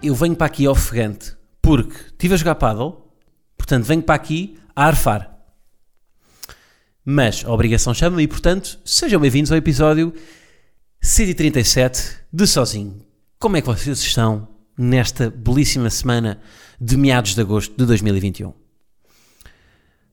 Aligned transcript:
Eu 0.00 0.14
venho 0.14 0.36
para 0.36 0.46
aqui 0.46 0.68
ofegante 0.68 1.36
porque 1.60 1.96
estive 2.06 2.34
a 2.34 2.36
jogar 2.36 2.54
paddle, 2.54 3.02
portanto 3.56 3.84
venho 3.84 4.02
para 4.02 4.14
aqui 4.14 4.56
a 4.74 4.86
arfar. 4.86 5.36
Mas 7.04 7.44
a 7.44 7.52
obrigação 7.52 7.92
chama-me 7.92 8.22
e, 8.22 8.28
portanto, 8.28 8.78
sejam 8.84 9.20
bem-vindos 9.20 9.50
ao 9.50 9.58
episódio 9.58 10.14
137 11.00 12.16
de 12.32 12.46
Sozinho. 12.46 13.04
Como 13.40 13.56
é 13.56 13.60
que 13.60 13.66
vocês 13.66 13.98
estão 13.98 14.46
nesta 14.76 15.30
belíssima 15.30 15.90
semana 15.90 16.40
de 16.80 16.96
meados 16.96 17.34
de 17.34 17.40
agosto 17.40 17.76
de 17.76 17.84
2021? 17.84 18.54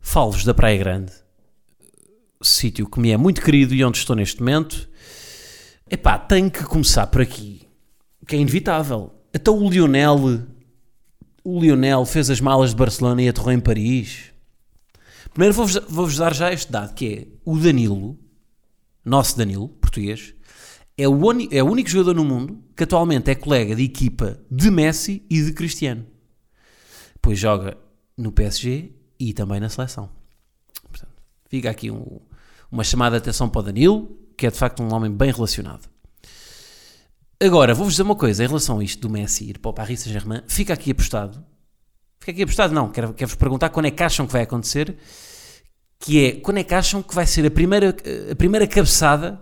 Falo-vos 0.02 0.44
da 0.44 0.54
Praia 0.54 0.78
Grande, 0.80 1.12
sítio 2.42 2.90
que 2.90 3.00
me 3.00 3.12
é 3.12 3.18
muito 3.18 3.42
querido 3.42 3.76
e 3.76 3.84
onde 3.84 4.00
estou 4.00 4.16
neste 4.16 4.40
momento. 4.40 4.90
Epá, 5.88 6.18
tenho 6.18 6.50
que 6.50 6.64
começar 6.64 7.06
por 7.08 7.22
aqui, 7.22 7.68
que 8.28 8.36
é 8.36 8.40
inevitável. 8.40 9.12
Até 9.36 9.52
o 9.52 9.70
Lionel, 9.70 10.18
o 11.44 11.60
Lionel 11.60 12.06
fez 12.06 12.30
as 12.30 12.40
malas 12.40 12.70
de 12.70 12.78
Barcelona 12.78 13.22
e 13.22 13.28
aterrou 13.28 13.52
em 13.52 13.60
Paris. 13.60 14.32
Primeiro 15.32 15.54
vou-vos 15.54 15.76
vou 15.90 16.10
dar 16.16 16.34
já 16.34 16.54
este 16.54 16.72
dado, 16.72 16.94
que 16.94 17.06
é 17.14 17.28
o 17.44 17.58
Danilo, 17.58 18.18
nosso 19.04 19.38
Danilo, 19.38 19.68
português, 19.68 20.34
é 20.98 21.06
o, 21.10 21.20
é 21.52 21.62
o 21.62 21.70
único 21.70 21.90
jogador 21.90 22.16
no 22.16 22.24
mundo 22.24 22.64
que 22.78 22.84
atualmente 22.86 23.30
é 23.30 23.36
colega 23.36 23.76
de 23.76 23.84
equipa 23.84 24.40
de 24.50 24.72
Messi 24.72 25.22
e 25.30 25.42
de 25.44 25.52
Cristiano. 25.52 26.06
Pois 27.22 27.38
joga 27.38 27.78
no 28.18 28.32
PSG 28.32 28.94
e 29.20 29.34
também 29.34 29.60
na 29.60 29.68
seleção. 29.68 30.10
Portanto, 30.90 31.12
fica 31.50 31.70
aqui 31.70 31.92
um- 31.92 32.22
uma 32.72 32.86
chamada 32.86 33.18
de 33.18 33.24
atenção 33.24 33.50
para 33.50 33.60
o 33.60 33.64
Danilo, 33.64 34.18
que 34.38 34.48
é 34.48 34.52
de 34.52 34.58
facto 34.58 34.82
um 34.82 34.94
homem 34.94 35.12
bem 35.12 35.32
relacionado. 35.34 35.90
Agora, 37.46 37.74
vou-vos 37.74 37.94
dizer 37.94 38.04
uma 38.04 38.16
coisa 38.16 38.44
em 38.44 38.48
relação 38.48 38.80
a 38.80 38.84
isto 38.84 39.00
do 39.02 39.10
Messi 39.10 39.50
ir 39.50 39.60
para 39.60 39.70
o 39.70 39.74
Paris 39.74 40.00
Saint-Germain. 40.02 40.42
Fica 40.48 40.74
aqui 40.74 40.92
apostado. 40.92 41.44
Fica 42.20 42.32
aqui 42.32 42.44
apostado, 42.44 42.74
não. 42.74 42.90
Quero- 42.90 43.14
Quero-vos 43.14 43.36
perguntar 43.36 43.70
quando 43.70 43.86
é 43.88 43.92
que 43.92 44.02
acham 44.04 44.26
que 44.26 44.34
vai 44.34 44.42
acontecer. 44.44 44.98
Que 46.00 46.26
é, 46.26 46.32
quando 46.40 46.58
é 46.58 46.64
que 46.64 46.74
acham 46.74 47.04
que 47.04 47.14
vai 47.14 47.26
ser 47.28 47.46
a 47.46 47.52
primeira, 47.52 47.96
a 48.32 48.36
primeira 48.36 48.66
cabeçada 48.68 49.40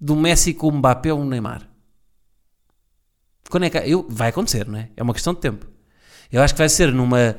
do 0.00 0.16
Messi 0.16 0.52
com 0.54 0.68
o 0.68 0.72
Mbappé 0.72 1.12
ou 1.12 1.20
o 1.20 1.24
Neymar? 1.24 1.68
Quando 3.48 3.64
é 3.64 3.70
que... 3.70 3.78
Eu, 3.78 4.06
vai 4.08 4.30
acontecer, 4.30 4.66
não 4.66 4.78
é? 4.78 4.90
É 4.96 5.02
uma 5.02 5.14
questão 5.14 5.32
de 5.34 5.40
tempo. 5.40 5.66
Eu 6.32 6.42
acho 6.42 6.54
que 6.54 6.58
vai 6.58 6.68
ser 6.68 6.92
numa, 6.92 7.36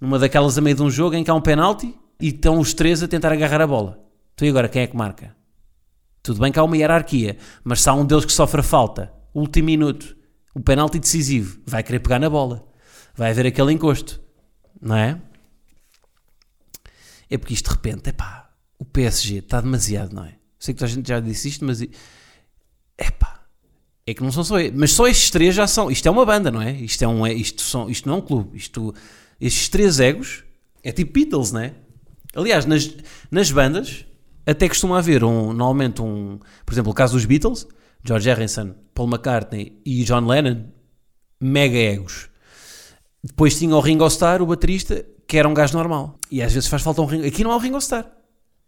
numa 0.00 0.18
daquelas 0.18 0.56
a 0.56 0.60
meio 0.60 0.76
de 0.76 0.82
um 0.82 0.90
jogo 0.90 1.16
em 1.16 1.24
que 1.24 1.30
há 1.30 1.34
um 1.34 1.40
penalti 1.40 1.94
e 2.20 2.28
estão 2.28 2.58
os 2.60 2.72
três 2.72 3.02
a 3.02 3.08
tentar 3.08 3.32
agarrar 3.32 3.60
a 3.60 3.66
bola. 3.66 3.98
Então 4.34 4.46
e 4.46 4.50
agora, 4.50 4.68
quem 4.68 4.82
é 4.82 4.86
que 4.86 4.96
marca? 4.96 5.34
Tudo 6.28 6.42
bem 6.42 6.52
que 6.52 6.58
há 6.58 6.62
uma 6.62 6.76
hierarquia, 6.76 7.38
mas 7.64 7.80
se 7.80 7.88
há 7.88 7.94
um 7.94 8.04
deles 8.04 8.26
que 8.26 8.32
sofre 8.34 8.60
a 8.60 8.62
falta, 8.62 9.10
último 9.32 9.64
minuto, 9.64 10.14
o 10.54 10.60
penalti 10.60 10.98
decisivo, 10.98 11.58
vai 11.64 11.82
querer 11.82 12.00
pegar 12.00 12.18
na 12.18 12.28
bola. 12.28 12.68
Vai 13.16 13.30
haver 13.30 13.46
aquele 13.46 13.72
encosto, 13.72 14.20
não 14.78 14.94
é? 14.94 15.18
É 17.30 17.38
porque 17.38 17.54
isto 17.54 17.70
de 17.70 17.76
repente, 17.76 18.10
epá, 18.10 18.50
o 18.78 18.84
PSG 18.84 19.38
está 19.38 19.58
demasiado, 19.58 20.14
não 20.14 20.22
é? 20.22 20.34
Sei 20.58 20.74
que 20.74 20.84
a 20.84 20.86
gente 20.86 21.08
já 21.08 21.18
disse 21.18 21.48
isto, 21.48 21.64
mas 21.64 21.80
epá, 21.80 23.46
é 24.06 24.12
que 24.12 24.22
não 24.22 24.30
são 24.30 24.44
só, 24.44 24.56
mas 24.74 24.92
só 24.92 25.06
estes 25.08 25.30
três 25.30 25.54
já 25.54 25.66
são, 25.66 25.90
isto 25.90 26.06
é 26.06 26.10
uma 26.10 26.26
banda, 26.26 26.50
não 26.50 26.60
é? 26.60 26.72
Isto, 26.72 27.04
é 27.04 27.08
um, 27.08 27.26
é- 27.26 27.32
isto, 27.32 27.62
são, 27.62 27.88
isto 27.88 28.06
não 28.06 28.16
é 28.16 28.18
um 28.18 28.22
clube, 28.22 28.54
isto, 28.54 28.94
estes 29.40 29.70
três 29.70 29.98
egos 29.98 30.44
é 30.82 30.92
tipo 30.92 31.10
Beatles, 31.10 31.52
não 31.52 31.62
é? 31.62 31.74
Aliás, 32.36 32.66
nas, 32.66 32.94
nas 33.30 33.50
bandas 33.50 34.04
até 34.50 34.68
costuma 34.68 34.98
haver 34.98 35.22
um, 35.22 35.52
normalmente 35.52 36.00
um, 36.00 36.38
por 36.64 36.72
exemplo, 36.72 36.90
o 36.90 36.94
caso 36.94 37.12
dos 37.12 37.26
Beatles, 37.26 37.66
George 38.02 38.28
Harrison, 38.28 38.74
Paul 38.94 39.08
McCartney 39.08 39.78
e 39.84 40.02
John 40.04 40.26
Lennon, 40.26 40.64
mega 41.38 41.76
egos. 41.76 42.30
Depois 43.22 43.58
tinha 43.58 43.76
o 43.76 43.80
Ringo 43.80 44.06
Starr, 44.06 44.40
o 44.40 44.46
baterista, 44.46 45.04
que 45.26 45.36
era 45.36 45.46
um 45.46 45.52
gajo 45.52 45.76
normal. 45.76 46.18
E 46.30 46.40
às 46.40 46.52
vezes 46.52 46.68
faz 46.68 46.82
falta 46.82 47.02
um 47.02 47.04
Ringo. 47.04 47.26
Aqui 47.26 47.44
não 47.44 47.52
há 47.52 47.56
o 47.56 47.58
Ringo 47.58 47.76
Starr. 47.78 48.06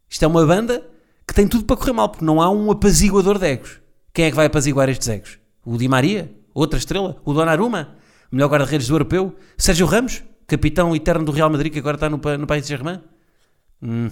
Isto 0.08 0.24
é 0.24 0.28
uma 0.28 0.44
banda 0.44 0.86
que 1.26 1.32
tem 1.32 1.48
tudo 1.48 1.64
para 1.64 1.76
correr 1.76 1.92
mal, 1.92 2.08
porque 2.10 2.24
não 2.24 2.42
há 2.42 2.50
um 2.50 2.70
apaziguador 2.70 3.38
de 3.38 3.46
egos. 3.46 3.80
Quem 4.12 4.26
é 4.26 4.30
que 4.30 4.36
vai 4.36 4.46
apaziguar 4.46 4.88
estes 4.90 5.08
egos? 5.08 5.38
O 5.64 5.78
Di 5.78 5.88
Maria? 5.88 6.30
Outra 6.52 6.78
estrela? 6.78 7.16
O 7.24 7.32
Donnarumma? 7.32 7.96
Melhor 8.30 8.50
guarda-redes 8.50 8.88
do 8.88 8.94
europeu? 8.94 9.34
Sérgio 9.56 9.86
Ramos? 9.86 10.22
Capitão 10.46 10.94
eterno 10.94 11.24
do 11.24 11.32
Real 11.32 11.48
Madrid, 11.48 11.72
que 11.72 11.78
agora 11.78 11.96
está 11.96 12.10
no, 12.10 12.18
no 12.18 12.46
País 12.46 12.64
de 12.64 12.68
Germain? 12.68 13.00
Hum. 13.80 14.10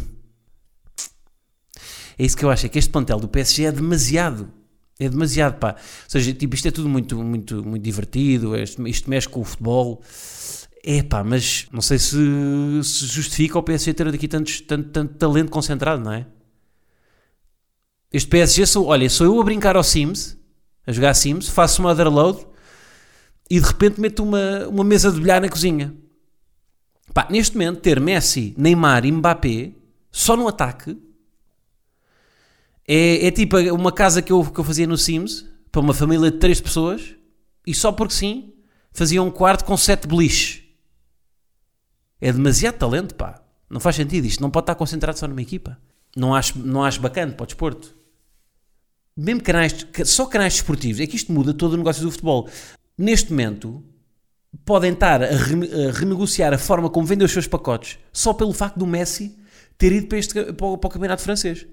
É 2.18 2.24
isso 2.24 2.36
que 2.36 2.44
eu 2.44 2.50
acho, 2.50 2.66
é 2.66 2.68
que 2.68 2.78
este 2.78 2.90
plantel 2.90 3.20
do 3.20 3.28
PSG 3.28 3.66
é 3.66 3.72
demasiado. 3.72 4.50
É 4.98 5.08
demasiado, 5.08 5.58
pá. 5.58 5.76
Ou 5.78 6.10
seja, 6.10 6.32
tipo, 6.34 6.54
isto 6.56 6.66
é 6.66 6.70
tudo 6.72 6.88
muito, 6.88 7.16
muito, 7.22 7.64
muito 7.64 7.82
divertido, 7.82 8.56
isto, 8.56 8.86
isto 8.88 9.08
mexe 9.08 9.28
com 9.28 9.40
o 9.40 9.44
futebol. 9.44 10.02
É 10.82 11.02
pá, 11.02 11.22
mas 11.22 11.66
não 11.72 11.80
sei 11.80 11.98
se, 11.98 12.16
se 12.82 13.06
justifica 13.06 13.58
o 13.58 13.62
PSG 13.62 13.94
ter 13.94 14.08
aqui 14.08 14.26
tantos, 14.26 14.60
tanto, 14.62 14.88
tanto 14.90 15.14
talento 15.14 15.50
concentrado, 15.50 16.02
não 16.02 16.12
é? 16.12 16.26
Este 18.12 18.28
PSG, 18.28 18.66
sou, 18.66 18.86
olha, 18.86 19.08
sou 19.08 19.26
eu 19.26 19.40
a 19.40 19.44
brincar 19.44 19.76
ao 19.76 19.84
Sims, 19.84 20.36
a 20.86 20.92
jogar 20.92 21.14
Sims, 21.14 21.48
faço 21.48 21.82
uma 21.82 21.92
otherload 21.92 22.44
e 23.50 23.60
de 23.60 23.66
repente 23.66 24.00
meto 24.00 24.22
uma, 24.22 24.66
uma 24.66 24.82
mesa 24.82 25.12
de 25.12 25.20
bilhar 25.20 25.40
na 25.40 25.48
cozinha. 25.48 25.94
Pá, 27.12 27.28
neste 27.30 27.56
momento, 27.56 27.80
ter 27.80 28.00
Messi, 28.00 28.54
Neymar 28.56 29.04
e 29.04 29.12
Mbappé 29.12 29.72
só 30.10 30.36
no 30.36 30.48
ataque 30.48 30.96
é, 32.88 33.26
é 33.26 33.30
tipo 33.30 33.58
uma 33.74 33.92
casa 33.92 34.22
que 34.22 34.32
eu, 34.32 34.42
que 34.42 34.58
eu 34.58 34.64
fazia 34.64 34.86
no 34.86 34.96
Sims 34.96 35.44
para 35.70 35.82
uma 35.82 35.92
família 35.92 36.30
de 36.30 36.38
três 36.38 36.58
pessoas 36.58 37.14
e 37.66 37.74
só 37.74 37.92
porque 37.92 38.14
sim 38.14 38.54
fazia 38.92 39.22
um 39.22 39.30
quarto 39.30 39.66
com 39.66 39.76
sete 39.76 40.08
beliches. 40.08 40.62
É 42.18 42.32
demasiado 42.32 42.78
talento, 42.78 43.14
pá. 43.14 43.42
Não 43.68 43.78
faz 43.78 43.96
sentido. 43.96 44.24
Isto 44.24 44.40
não 44.40 44.50
pode 44.50 44.64
estar 44.64 44.74
concentrado 44.74 45.18
só 45.18 45.28
numa 45.28 45.42
equipa. 45.42 45.78
Não 46.16 46.34
acho, 46.34 46.58
não 46.58 46.82
acho 46.82 47.00
bacana 47.00 47.32
para 47.32 47.44
o 47.44 47.46
desporto. 47.46 47.94
Mesmo 49.14 49.42
canais, 49.42 49.86
só 50.06 50.24
canais 50.24 50.54
desportivos. 50.54 51.00
É 51.00 51.06
que 51.06 51.16
isto 51.16 51.30
muda 51.30 51.52
todo 51.52 51.74
o 51.74 51.76
negócio 51.76 52.02
do 52.02 52.10
futebol. 52.10 52.48
Neste 52.96 53.30
momento, 53.30 53.84
podem 54.64 54.94
estar 54.94 55.22
a, 55.22 55.26
a 55.26 55.92
renegociar 55.92 56.54
a 56.54 56.58
forma 56.58 56.88
como 56.88 57.06
vendem 57.06 57.26
os 57.26 57.32
seus 57.32 57.46
pacotes 57.46 57.98
só 58.12 58.32
pelo 58.32 58.52
facto 58.52 58.78
do 58.78 58.86
Messi 58.86 59.38
ter 59.76 59.92
ido 59.92 60.06
para, 60.06 60.18
este, 60.18 60.52
para, 60.54 60.66
o, 60.66 60.78
para 60.78 60.88
o 60.88 60.90
campeonato 60.90 61.22
francês. 61.22 61.66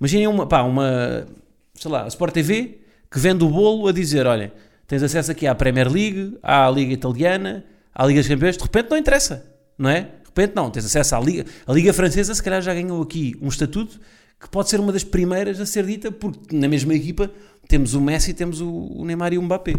Imaginem 0.00 0.26
uma, 0.28 0.46
pá, 0.46 0.62
uma, 0.62 1.26
sei 1.74 1.90
lá, 1.90 2.04
a 2.04 2.08
Sport 2.08 2.32
TV 2.34 2.78
que 3.10 3.18
vende 3.18 3.44
o 3.44 3.48
bolo 3.48 3.88
a 3.88 3.92
dizer: 3.92 4.26
olha, 4.26 4.52
tens 4.86 5.02
acesso 5.02 5.30
aqui 5.30 5.46
à 5.46 5.54
Premier 5.54 5.90
League, 5.90 6.36
à 6.42 6.70
Liga 6.70 6.92
Italiana, 6.92 7.64
à 7.94 8.06
Liga 8.06 8.20
dos 8.20 8.28
Campeões. 8.28 8.56
De 8.56 8.62
repente 8.62 8.90
não 8.90 8.96
interessa, 8.96 9.44
não 9.76 9.90
é? 9.90 10.00
De 10.02 10.08
repente 10.26 10.52
não, 10.54 10.70
tens 10.70 10.84
acesso 10.84 11.14
à 11.16 11.20
Liga. 11.20 11.44
A 11.66 11.72
Liga 11.72 11.92
Francesa, 11.92 12.34
se 12.34 12.42
calhar, 12.42 12.62
já 12.62 12.72
ganhou 12.72 13.02
aqui 13.02 13.36
um 13.42 13.48
estatuto 13.48 13.98
que 14.40 14.48
pode 14.48 14.68
ser 14.70 14.78
uma 14.78 14.92
das 14.92 15.02
primeiras 15.02 15.60
a 15.60 15.66
ser 15.66 15.84
dita, 15.84 16.12
porque 16.12 16.54
na 16.54 16.68
mesma 16.68 16.94
equipa 16.94 17.28
temos 17.66 17.94
o 17.94 18.00
Messi, 18.00 18.32
temos 18.32 18.60
o, 18.60 19.04
Neymar 19.04 19.32
e 19.32 19.38
o 19.38 19.42
Mbappé. 19.42 19.72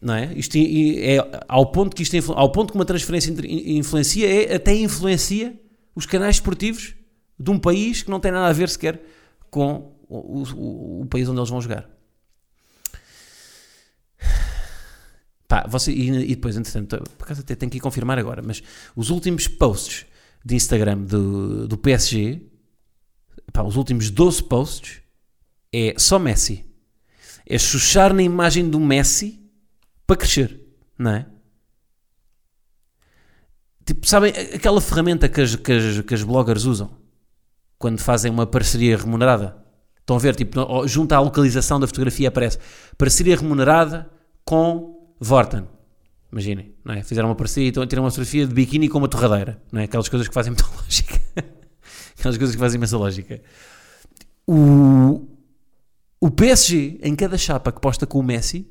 Não 0.00 0.14
é? 0.14 0.32
Isto 0.34 0.56
i- 0.56 0.98
é 1.02 1.18
ao 1.48 1.66
ponto 1.70 1.94
que 1.94 2.02
isto 2.02 2.16
influ- 2.16 2.34
ao 2.36 2.50
ponto 2.52 2.72
que 2.72 2.78
uma 2.78 2.84
transferência 2.84 3.34
influencia 3.48 4.26
é 4.50 4.54
até 4.54 4.74
influencia 4.74 5.54
os 5.94 6.04
canais 6.06 6.36
esportivos 6.36 6.94
de 7.38 7.50
um 7.50 7.58
país 7.58 8.02
que 8.02 8.10
não 8.10 8.20
tem 8.20 8.30
nada 8.32 8.48
a 8.48 8.52
ver 8.52 8.68
sequer 8.68 9.02
com 9.50 9.92
o, 10.08 10.42
o- 10.42 11.00
o 11.02 11.06
país 11.06 11.28
onde 11.28 11.38
eles 11.40 11.50
vão 11.50 11.60
jogar. 11.60 11.88
Pá, 15.46 15.66
você, 15.68 15.92
e, 15.92 16.08
e 16.08 16.34
depois, 16.34 16.56
entretanto, 16.56 16.98
por 17.18 17.24
acaso 17.24 17.42
até 17.42 17.54
tenho 17.54 17.70
que 17.70 17.76
ir 17.78 17.80
confirmar 17.80 18.18
agora, 18.18 18.42
mas 18.42 18.62
os 18.96 19.10
últimos 19.10 19.46
posts 19.46 20.06
de 20.44 20.54
Instagram 20.54 20.98
do, 20.98 21.68
do 21.68 21.76
PSG, 21.76 22.40
pá, 23.52 23.62
os 23.62 23.76
últimos 23.76 24.10
12 24.10 24.42
posts, 24.44 25.00
é 25.72 25.94
só 25.98 26.18
Messi. 26.18 26.64
É 27.46 27.58
chuchar 27.58 28.14
na 28.14 28.22
imagem 28.22 28.68
do 28.68 28.80
Messi 28.80 29.40
para 30.06 30.16
crescer, 30.16 30.60
não 30.98 31.10
é? 31.10 31.26
Tipo, 33.84 34.06
sabem 34.08 34.32
aquela 34.54 34.80
ferramenta 34.80 35.28
que 35.28 35.42
as, 35.42 35.56
que 35.56 35.72
as, 35.72 36.00
que 36.00 36.14
as 36.14 36.22
bloggers 36.22 36.64
usam 36.64 36.90
quando 37.78 37.98
fazem 37.98 38.30
uma 38.30 38.46
parceria 38.46 38.96
remunerada? 38.96 39.56
Estão 40.00 40.16
a 40.16 40.18
ver, 40.18 40.36
tipo, 40.36 40.86
junto 40.86 41.12
à 41.12 41.20
localização 41.20 41.80
da 41.80 41.86
fotografia 41.86 42.28
aparece 42.28 42.58
parceria 42.98 43.36
remunerada 43.36 44.10
com 44.44 45.14
Vorten. 45.18 45.66
Imaginem, 46.30 46.74
não 46.84 46.94
é? 46.94 47.02
Fizeram 47.02 47.28
uma 47.28 47.34
parceria 47.34 47.68
e 47.68 47.70
estão 47.70 48.02
uma 48.02 48.10
fotografia 48.10 48.46
de 48.46 48.52
biquíni 48.52 48.88
com 48.88 48.98
uma 48.98 49.08
torradeira, 49.08 49.62
não 49.72 49.80
é? 49.80 49.84
Aquelas 49.84 50.08
coisas 50.08 50.28
que 50.28 50.34
fazem 50.34 50.52
muita 50.52 50.66
lógica. 50.76 51.20
Aquelas 52.18 52.36
coisas 52.36 52.54
que 52.54 52.60
fazem 52.60 52.76
imensa 52.76 52.98
lógica. 52.98 53.40
O, 54.46 55.26
o 56.20 56.30
PSG, 56.30 56.98
em 57.02 57.14
cada 57.14 57.38
chapa 57.38 57.72
que 57.72 57.80
posta 57.80 58.06
com 58.06 58.18
o 58.18 58.22
Messi, 58.22 58.68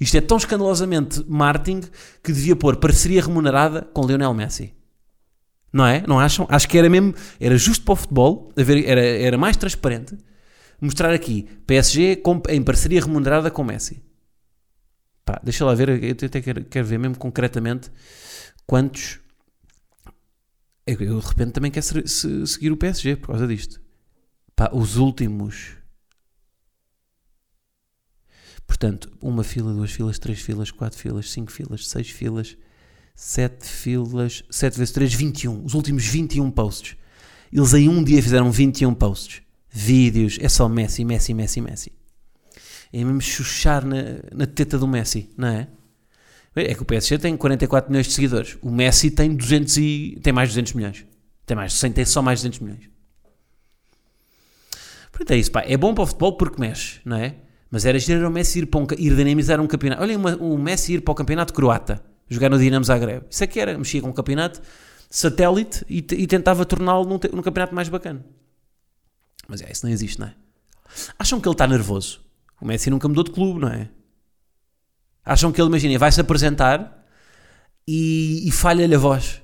isto 0.00 0.16
é 0.16 0.20
tão 0.20 0.36
escandalosamente 0.36 1.24
marketing 1.26 1.80
que 2.22 2.32
devia 2.32 2.54
pôr 2.54 2.76
parceria 2.76 3.22
remunerada 3.22 3.82
com 3.92 4.06
Lionel 4.06 4.34
Messi. 4.34 4.74
Não 5.72 5.86
é? 5.86 6.02
Não 6.06 6.18
acham? 6.18 6.46
Acho 6.50 6.68
que 6.68 6.78
era 6.78 6.88
mesmo, 6.88 7.14
era 7.38 7.56
justo 7.56 7.84
para 7.84 7.92
o 7.92 7.96
futebol, 7.96 8.52
era, 8.56 9.04
era 9.04 9.36
mais 9.36 9.56
transparente 9.56 10.16
mostrar 10.80 11.12
aqui 11.12 11.42
PSG 11.66 12.22
em 12.50 12.62
parceria 12.62 13.00
remunerada 13.00 13.50
com 13.50 13.64
Messi. 13.64 14.02
Pá, 15.24 15.40
deixa 15.42 15.64
lá 15.64 15.74
ver, 15.74 16.02
eu 16.02 16.12
até 16.12 16.40
quero, 16.40 16.64
quero 16.64 16.86
ver 16.86 16.98
mesmo 16.98 17.18
concretamente 17.18 17.90
quantos. 18.66 19.20
Eu, 20.86 20.98
eu 21.00 21.20
de 21.20 21.26
repente 21.26 21.52
também 21.52 21.70
quero 21.70 21.84
se, 21.84 22.08
se, 22.08 22.46
seguir 22.46 22.72
o 22.72 22.76
PSG 22.76 23.16
por 23.16 23.28
causa 23.28 23.46
disto. 23.46 23.80
Pá, 24.56 24.70
os 24.72 24.96
últimos. 24.96 25.76
Portanto, 28.66 29.10
uma 29.20 29.42
fila, 29.42 29.72
duas 29.72 29.92
filas, 29.92 30.18
três 30.18 30.40
filas, 30.40 30.70
quatro 30.70 30.98
filas, 30.98 31.30
cinco 31.30 31.50
filas, 31.50 31.88
seis 31.88 32.10
filas, 32.10 32.56
sete 33.20 33.66
filas, 33.66 34.44
sete 34.50 34.78
vezes 34.78 34.92
três, 34.92 35.12
21. 35.12 35.64
Os 35.64 35.74
últimos 35.74 36.04
21 36.04 36.50
posts. 36.50 36.96
Eles 37.52 37.74
em 37.74 37.88
um 37.88 38.04
dia 38.04 38.22
fizeram 38.22 38.50
21 38.50 38.94
posts. 38.94 39.42
Vídeos, 39.70 40.38
é 40.40 40.48
só 40.48 40.68
Messi, 40.68 41.04
Messi, 41.04 41.34
Messi, 41.34 41.60
Messi 41.60 41.98
é 42.92 43.04
mesmo 43.04 43.20
chuchar 43.20 43.84
na, 43.84 43.96
na 44.32 44.46
teta 44.46 44.78
do 44.78 44.86
Messi, 44.86 45.30
não 45.36 45.48
é? 45.48 45.68
É 46.54 46.74
que 46.74 46.82
o 46.82 46.84
PSG 46.84 47.18
tem 47.18 47.36
44 47.36 47.90
milhões 47.90 48.06
de 48.06 48.14
seguidores. 48.14 48.58
O 48.60 48.70
Messi 48.70 49.10
tem 49.12 49.34
200 49.34 49.76
e 49.76 50.18
tem 50.22 50.32
mais 50.32 50.48
de 50.48 50.54
200 50.54 50.72
milhões. 50.72 51.06
Tem 51.46 51.56
mais, 51.56 51.78
tem 51.80 52.04
só 52.04 52.20
mais 52.20 52.40
de 52.40 52.48
200 52.48 52.66
milhões. 52.66 52.90
Portanto, 55.12 55.30
é 55.30 55.36
isso, 55.36 55.52
pá. 55.52 55.62
É 55.64 55.76
bom 55.76 55.94
para 55.94 56.02
o 56.02 56.06
futebol 56.06 56.36
porque 56.36 56.60
mexe, 56.60 57.00
não 57.04 57.16
é? 57.16 57.36
Mas 57.70 57.84
era 57.84 57.96
gerar 57.98 58.26
o 58.26 58.30
Messi 58.30 58.60
ir, 58.60 58.66
para 58.66 58.80
um, 58.80 58.86
ir 58.98 59.14
dinamizar 59.14 59.60
um 59.60 59.68
campeonato. 59.68 60.02
Olhem, 60.02 60.16
o 60.16 60.58
Messi 60.58 60.94
ir 60.94 61.02
para 61.02 61.12
o 61.12 61.14
campeonato 61.14 61.52
croata, 61.52 62.02
jogar 62.28 62.50
no 62.50 62.58
Dinamo 62.58 62.84
Zagreb. 62.84 63.24
Isso 63.30 63.44
é 63.44 63.46
que 63.46 63.60
era, 63.60 63.76
mexia 63.76 64.00
com 64.00 64.08
um 64.08 64.12
campeonato 64.12 64.60
satélite 65.10 65.84
e, 65.88 65.98
e 65.98 66.26
tentava 66.26 66.64
torná-lo 66.64 67.04
num, 67.04 67.18
num 67.32 67.42
campeonato 67.42 67.74
mais 67.74 67.88
bacana. 67.88 68.24
Mas 69.48 69.62
é, 69.62 69.72
isso 69.72 69.86
não 69.86 69.92
existe, 69.92 70.20
não 70.20 70.26
é? 70.26 70.34
Acham 71.18 71.40
que 71.40 71.48
ele 71.48 71.54
está 71.54 71.66
nervoso? 71.66 72.20
O 72.60 72.66
Messi 72.66 72.90
nunca 72.90 73.08
mudou 73.08 73.24
de 73.24 73.30
clube, 73.30 73.60
não 73.60 73.68
é? 73.68 73.88
Acham 75.24 75.52
que 75.52 75.60
ele, 75.60 75.68
imaginem, 75.68 75.98
vai-se 75.98 76.20
apresentar 76.20 77.06
e, 77.86 78.46
e 78.46 78.50
falha-lhe 78.50 78.94
a 78.94 78.98
voz. 78.98 79.42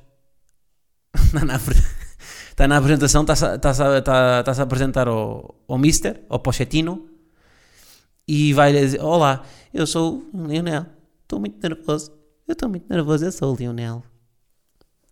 na, 1.32 1.56
está 1.56 2.66
na 2.66 2.76
apresentação, 2.76 3.22
está-se 3.22 3.44
está 3.54 3.98
está, 3.98 4.52
a 4.52 4.62
apresentar 4.62 5.08
ao, 5.08 5.54
ao 5.68 5.78
Mister, 5.78 6.22
ao 6.28 6.38
Pochettino, 6.38 7.08
e 8.26 8.52
vai-lhe 8.52 8.80
dizer: 8.80 9.00
Olá, 9.02 9.44
eu 9.72 9.86
sou 9.86 10.24
o 10.32 10.46
Lionel, 10.46 10.86
estou 11.22 11.38
muito 11.38 11.60
nervoso. 11.66 12.12
Eu 12.46 12.52
estou 12.52 12.68
muito 12.68 12.86
nervoso, 12.88 13.24
eu 13.24 13.32
sou 13.32 13.52
o 13.52 13.56
Lionel. 13.56 14.02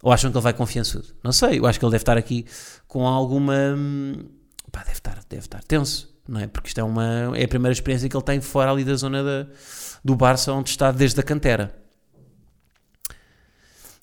Ou 0.03 0.13
acham 0.13 0.31
que 0.31 0.37
ele 0.37 0.43
vai 0.43 0.53
confiançudo? 0.53 1.15
Não 1.23 1.33
sei, 1.33 1.59
eu 1.59 1.67
acho 1.67 1.79
que 1.79 1.85
ele 1.85 1.93
deve 1.93 2.03
estar 2.03 2.17
aqui 2.17 2.45
com 2.87 3.07
alguma. 3.07 3.55
Hum, 3.77 4.15
pá, 4.71 4.81
deve 4.81 4.93
estar, 4.93 5.19
deve 5.29 5.43
estar 5.43 5.63
tenso 5.63 6.13
não 6.27 6.41
é? 6.41 6.47
Porque 6.47 6.69
isto 6.69 6.79
é, 6.79 6.85
uma, 6.85 7.37
é 7.37 7.45
a 7.45 7.49
primeira 7.49 7.73
experiência 7.73 8.09
que 8.09 8.17
ele 8.17 8.25
tem 8.25 8.41
fora 8.41 8.71
ali 8.71 8.85
da 8.85 8.95
zona 8.95 9.23
da, 9.23 9.47
do 10.05 10.17
Barça, 10.17 10.53
onde 10.53 10.71
está 10.71 10.93
desde 10.93 11.19
a 11.21 11.23
cantera. 11.23 11.75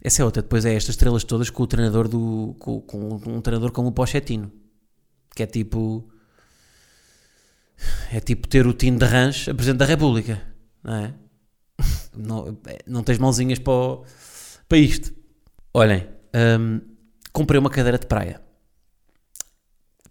Essa 0.02 0.22
é 0.22 0.26
outra. 0.26 0.42
Depois 0.42 0.66
é 0.66 0.74
estas 0.74 0.96
estrelas 0.96 1.24
todas 1.24 1.50
com 1.50 1.64
o 1.64 1.68
treinador 1.68 2.08
do. 2.08 2.56
com, 2.60 2.82
com 2.82 3.22
um 3.28 3.42
treinador 3.42 3.72
como 3.72 3.90
o 3.90 3.92
Pochettino. 3.92 4.52
Que 5.36 5.44
é 5.44 5.46
tipo. 5.46 6.10
É 8.12 8.20
tipo 8.20 8.48
ter 8.48 8.68
o 8.68 8.74
Tino 8.74 9.00
de 9.00 9.06
Ranch 9.06 9.50
a 9.50 9.54
Presidente 9.54 9.80
da 9.80 9.86
República. 9.86 10.42
Não 10.84 10.96
é? 10.96 11.14
Não, 12.16 12.58
não 12.86 13.04
tens 13.04 13.18
mãozinhas 13.18 13.60
para, 13.60 13.72
o, 13.72 14.06
para 14.68 14.78
isto. 14.78 15.14
Olhem, 15.74 16.08
hum, 16.60 16.82
comprei 17.32 17.60
uma 17.60 17.70
cadeira 17.70 17.98
de 17.98 18.06
praia 18.06 18.42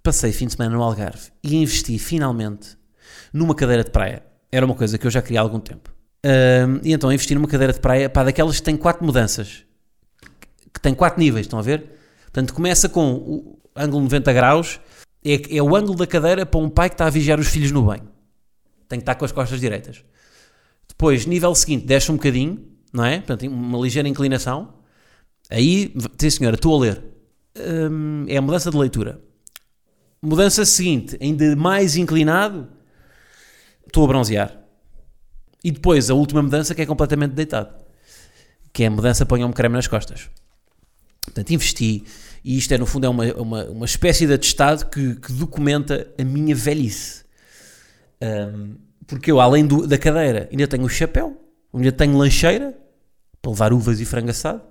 passei 0.09 0.32
fim 0.32 0.47
de 0.47 0.55
semana 0.55 0.75
no 0.75 0.82
Algarve 0.82 1.31
e 1.43 1.56
investi 1.56 1.99
finalmente 1.99 2.79
numa 3.31 3.55
cadeira 3.55 3.85
de 3.85 3.91
praia. 3.91 4.23
Era 4.50 4.65
uma 4.65 4.75
coisa 4.75 4.97
que 4.97 5.06
eu 5.06 5.11
já 5.11 5.20
queria 5.20 5.41
há 5.41 5.43
algum 5.43 5.61
tempo. 5.61 5.93
Um, 6.25 6.81
e 6.82 6.94
então 6.94 7.12
investi 7.12 7.35
numa 7.35 7.47
cadeira 7.47 7.75
de 7.75 7.81
praia, 7.81 8.09
pá, 8.09 8.25
daquelas 8.25 8.56
que 8.56 8.62
tem 8.62 8.75
quatro 8.75 9.05
mudanças, 9.05 9.65
que 10.73 10.81
tem 10.81 10.94
quatro 10.94 11.20
níveis, 11.20 11.44
estão 11.44 11.59
a 11.59 11.62
ver? 11.62 11.93
Portanto, 12.23 12.55
começa 12.55 12.88
com 12.88 13.12
o 13.12 13.59
ângulo 13.76 14.03
90 14.05 14.32
graus, 14.32 14.81
é, 15.23 15.56
é 15.56 15.62
o 15.62 15.76
ângulo 15.76 15.99
da 15.99 16.06
cadeira 16.06 16.47
para 16.47 16.59
um 16.59 16.70
pai 16.70 16.88
que 16.88 16.94
está 16.94 17.06
a 17.06 17.11
vigiar 17.11 17.38
os 17.38 17.49
filhos 17.49 17.70
no 17.70 17.82
banho. 17.82 18.09
Tem 18.88 18.99
que 18.99 19.03
estar 19.03 19.15
com 19.15 19.26
as 19.26 19.32
costas 19.32 19.61
direitas. 19.61 20.03
Depois, 20.88 21.26
nível 21.26 21.55
seguinte, 21.55 21.87
desce 21.87 22.11
um 22.11 22.17
bocadinho, 22.17 22.67
não 22.93 23.05
é? 23.05 23.19
Portanto, 23.19 23.46
uma 23.46 23.79
ligeira 23.79 24.08
inclinação. 24.08 24.75
Aí, 25.50 25.94
sim 26.19 26.31
senhora, 26.31 26.56
estou 26.56 26.75
a 26.76 26.81
ler. 26.81 27.05
Um, 27.56 28.25
é 28.29 28.37
a 28.37 28.43
mudança 28.43 28.70
de 28.70 28.76
leitura. 28.76 29.20
Mudança 30.20 30.64
seguinte, 30.64 31.17
ainda 31.20 31.55
mais 31.55 31.96
inclinado, 31.96 32.69
estou 33.87 34.05
a 34.05 34.08
bronzear. 34.08 34.58
E 35.62 35.70
depois 35.70 36.11
a 36.11 36.14
última 36.14 36.43
mudança 36.43 36.75
que 36.75 36.82
é 36.82 36.87
completamente 36.87 37.32
deitado, 37.32 37.75
que 38.73 38.84
é 38.84 38.87
a 38.87 38.91
mudança 38.91 39.26
ponham-me 39.26 39.55
creme 39.55 39.75
nas 39.75 39.87
costas. 39.87 40.29
Portanto, 41.23 41.50
investi, 41.50 42.05
e 42.44 42.56
isto 42.56 42.73
é 42.73 42.79
no 42.79 42.87
fundo 42.87 43.06
é 43.06 43.08
uma, 43.08 43.25
uma, 43.34 43.64
uma 43.67 43.87
espécie 43.87 44.26
de 44.26 44.32
atestado 44.32 44.87
que, 44.87 45.17
que 45.17 45.32
documenta 45.32 46.12
a 46.19 46.25
minha 46.25 46.55
velhice. 46.55 47.25
Um, 48.23 48.76
porque 49.08 49.32
eu, 49.32 49.40
além 49.40 49.66
do, 49.66 49.87
da 49.87 49.96
cadeira, 49.96 50.49
ainda 50.52 50.69
tenho 50.69 50.84
o 50.84 50.88
chapéu, 50.88 51.34
ainda 51.72 51.90
tenho 51.90 52.16
lancheira 52.16 52.78
para 53.40 53.50
levar 53.50 53.72
uvas 53.72 54.00
e 54.00 54.05
frango 54.05 54.31
assado. 54.31 54.62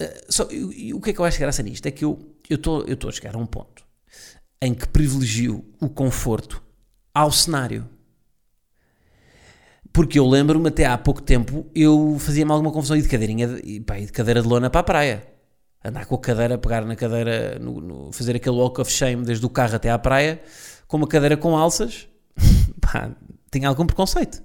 Uh, 0.00 0.32
só, 0.32 0.48
e, 0.52 0.94
o 0.94 1.00
que 1.00 1.10
é 1.10 1.12
que 1.12 1.18
eu 1.18 1.24
acho 1.24 1.38
graça 1.38 1.62
nisto? 1.64 1.84
É 1.84 1.90
que 1.90 2.04
eu 2.04 2.16
estou 2.48 2.84
eu 2.84 2.96
a 3.08 3.12
chegar 3.12 3.34
a 3.34 3.38
um 3.38 3.44
ponto 3.44 3.84
em 4.62 4.72
que 4.72 4.86
privilegio 4.86 5.64
o 5.80 5.88
conforto 5.88 6.62
ao 7.12 7.32
cenário. 7.32 7.88
Porque 9.92 10.18
eu 10.18 10.26
lembro-me 10.26 10.68
até 10.68 10.84
há 10.86 10.96
pouco 10.96 11.20
tempo 11.20 11.66
eu 11.74 12.16
fazia-me 12.20 12.52
alguma 12.52 12.70
confusão 12.70 12.96
de 12.96 13.08
cadeirinha 13.08 13.48
de, 13.48 13.80
pá, 13.80 13.98
de 13.98 14.12
cadeira 14.12 14.40
de 14.40 14.46
lona 14.46 14.70
para 14.70 14.80
a 14.80 14.84
praia. 14.84 15.26
Andar 15.84 16.06
com 16.06 16.14
a 16.14 16.20
cadeira, 16.20 16.56
pegar 16.56 16.84
na 16.84 16.94
cadeira, 16.94 17.58
no, 17.58 17.80
no, 17.80 18.12
fazer 18.12 18.36
aquele 18.36 18.56
walk 18.56 18.80
of 18.80 18.92
shame 18.92 19.24
desde 19.24 19.44
o 19.44 19.50
carro 19.50 19.74
até 19.74 19.90
à 19.90 19.98
praia, 19.98 20.40
com 20.86 20.96
uma 20.96 21.08
cadeira 21.08 21.36
com 21.36 21.56
alças, 21.56 22.08
tinha 23.50 23.68
algum 23.68 23.86
preconceito. 23.86 24.42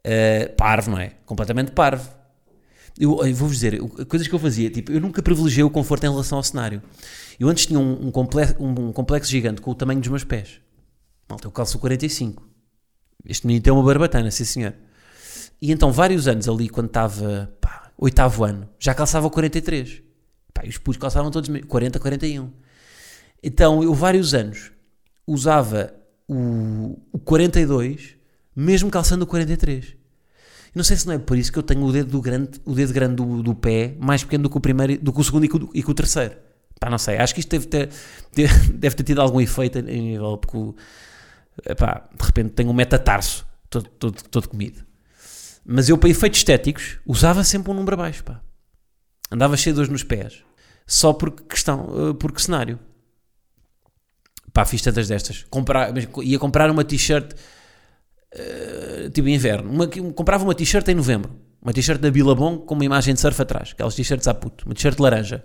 Uh, 0.00 0.54
parvo, 0.56 0.90
não 0.90 0.98
é? 0.98 1.12
Completamente 1.24 1.72
parvo. 1.72 2.08
Eu, 2.98 3.24
eu 3.24 3.34
vou-vos 3.34 3.58
dizer, 3.58 3.78
coisas 4.06 4.26
que 4.26 4.34
eu 4.34 4.38
fazia, 4.38 4.70
tipo, 4.70 4.90
eu 4.90 5.00
nunca 5.00 5.22
privilegiei 5.22 5.62
o 5.62 5.70
conforto 5.70 6.04
em 6.04 6.10
relação 6.10 6.38
ao 6.38 6.42
cenário. 6.42 6.82
Eu 7.38 7.48
antes 7.48 7.66
tinha 7.66 7.78
um, 7.78 8.08
um, 8.08 8.10
complexo, 8.10 8.56
um, 8.58 8.88
um 8.88 8.92
complexo 8.92 9.30
gigante 9.30 9.60
com 9.60 9.70
o 9.70 9.74
tamanho 9.74 10.00
dos 10.00 10.08
meus 10.08 10.24
pés. 10.24 10.60
Malta, 11.28 11.46
eu 11.46 11.52
calço 11.52 11.78
45. 11.78 12.42
Este 13.24 13.46
menino 13.46 13.62
tem 13.62 13.72
uma 13.72 13.82
barbatana, 13.82 14.30
sim 14.30 14.44
senhor. 14.44 14.74
E 15.60 15.70
então, 15.70 15.92
vários 15.92 16.26
anos 16.26 16.48
ali, 16.48 16.68
quando 16.68 16.86
estava, 16.86 17.52
pá, 17.60 17.92
oitavo 17.96 18.44
ano, 18.44 18.68
já 18.78 18.94
calçava 18.94 19.28
43. 19.28 20.02
Pá, 20.54 20.64
e 20.64 20.68
os 20.68 20.78
putos 20.78 21.00
calçavam 21.00 21.30
todos 21.30 21.50
40, 21.66 22.00
41. 22.00 22.50
Então, 23.42 23.82
eu 23.82 23.94
vários 23.94 24.34
anos 24.34 24.72
usava 25.26 25.92
o, 26.28 27.00
o 27.10 27.18
42, 27.18 28.16
mesmo 28.54 28.90
calçando 28.90 29.24
o 29.24 29.26
43. 29.26 29.96
Não 30.74 30.84
sei 30.84 30.96
se 30.96 31.06
não 31.06 31.14
é 31.14 31.18
por 31.18 31.36
isso 31.36 31.50
que 31.50 31.58
eu 31.58 31.62
tenho 31.62 31.82
o 31.82 31.90
dedo, 31.90 32.10
do 32.10 32.20
grande, 32.20 32.60
o 32.64 32.74
dedo 32.74 32.92
grande 32.92 33.16
do, 33.16 33.42
do 33.42 33.54
pé 33.54 33.96
mais 33.98 34.22
pequeno 34.22 34.44
do 34.44 34.50
que 34.50 34.58
o 34.58 34.60
primeiro, 34.60 34.98
do 35.02 35.12
que 35.12 35.20
o 35.20 35.24
segundo 35.24 35.44
e 35.44 35.48
que 35.82 35.90
o, 35.90 35.94
terceiro. 35.94 36.36
Pá, 36.78 36.90
não 36.90 36.98
sei. 36.98 37.16
Acho 37.16 37.34
que 37.34 37.40
isto 37.40 37.48
deve 37.48 37.66
ter, 37.66 37.88
deve 38.74 38.94
ter 38.94 39.02
tido 39.02 39.20
algum 39.20 39.40
efeito 39.40 39.78
em 39.78 39.82
nível, 39.82 40.36
porque 40.36 40.74
pá, 41.76 42.08
de 42.14 42.24
repente 42.24 42.50
tenho 42.50 42.70
um 42.70 42.74
metatarso 42.74 43.46
todo, 43.70 43.88
todo, 43.88 44.22
todo 44.30 44.48
comido. 44.48 44.84
Mas 45.64 45.88
eu, 45.88 45.98
para 45.98 46.08
efeitos 46.08 46.38
estéticos, 46.38 46.98
usava 47.04 47.42
sempre 47.44 47.70
um 47.70 47.74
número 47.74 47.94
abaixo, 47.94 48.22
pá. 48.24 48.40
Andava 49.30 49.56
cheio 49.56 49.74
de 49.74 49.76
dores 49.76 49.90
nos 49.90 50.02
pés. 50.02 50.42
Só 50.86 51.12
por 51.12 51.30
questão, 51.30 52.10
eh, 52.10 52.14
porque 52.18 52.40
cenário. 52.40 52.78
Pá, 54.58 54.64
fiz 54.64 54.82
tantas 54.82 55.06
destas. 55.06 55.44
Comprar, 55.48 55.94
ia 56.24 56.36
comprar 56.36 56.68
uma 56.68 56.82
t-shirt 56.82 57.32
uh, 57.32 59.08
tipo 59.10 59.28
inverno. 59.28 59.70
Uma, 59.70 59.86
comprava 60.12 60.42
uma 60.42 60.52
t-shirt 60.52 60.88
em 60.88 60.96
novembro. 60.96 61.30
Uma 61.62 61.72
t-shirt 61.72 62.00
da 62.00 62.10
Billabong 62.10 62.66
com 62.66 62.74
uma 62.74 62.84
imagem 62.84 63.14
de 63.14 63.20
surf 63.20 63.40
atrás. 63.40 63.70
Aquelas 63.70 63.94
t-shirts 63.94 64.26
à 64.26 64.34
puto. 64.34 64.64
Uma 64.66 64.74
t-shirt 64.74 64.98
laranja. 64.98 65.44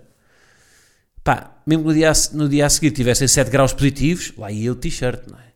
Pá, 1.22 1.62
mesmo 1.64 1.84
no 1.84 1.94
dia, 1.94 2.10
no 2.32 2.48
dia 2.48 2.66
a 2.66 2.68
seguir 2.68 2.90
tivessem 2.90 3.28
7 3.28 3.52
graus 3.52 3.72
positivos, 3.72 4.32
lá 4.36 4.50
ia 4.50 4.72
o 4.72 4.74
t-shirt, 4.74 5.28
não 5.30 5.38
é? 5.38 5.52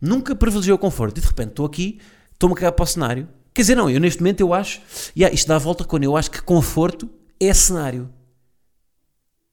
Nunca 0.00 0.36
privilegiou 0.36 0.76
o 0.76 0.78
conforto. 0.78 1.18
E 1.18 1.20
de 1.20 1.26
repente 1.26 1.48
estou 1.48 1.66
aqui, 1.66 1.98
estou-me 2.32 2.52
a 2.52 2.56
cagar 2.58 2.72
para 2.74 2.84
o 2.84 2.86
cenário, 2.86 3.28
Quer 3.52 3.62
dizer, 3.62 3.74
não, 3.74 3.90
eu 3.90 3.98
neste 3.98 4.20
momento 4.20 4.40
eu 4.40 4.54
acho, 4.54 4.80
yeah, 5.16 5.34
isto 5.34 5.48
dá 5.48 5.56
a 5.56 5.58
volta 5.58 5.82
quando 5.82 6.04
eu 6.04 6.16
acho 6.16 6.30
que 6.30 6.40
conforto 6.40 7.10
é 7.40 7.52
cenário. 7.52 8.08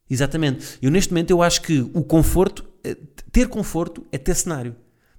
Exatamente. 0.08 0.78
Eu 0.80 0.92
neste 0.92 1.12
momento 1.12 1.32
eu 1.32 1.42
acho 1.42 1.62
que 1.64 1.82
o 1.82 2.04
conforto, 2.04 2.71
ter 3.32 3.48
conforto 3.48 4.06
é 4.12 4.18
ter 4.18 4.36
cenário. 4.36 4.76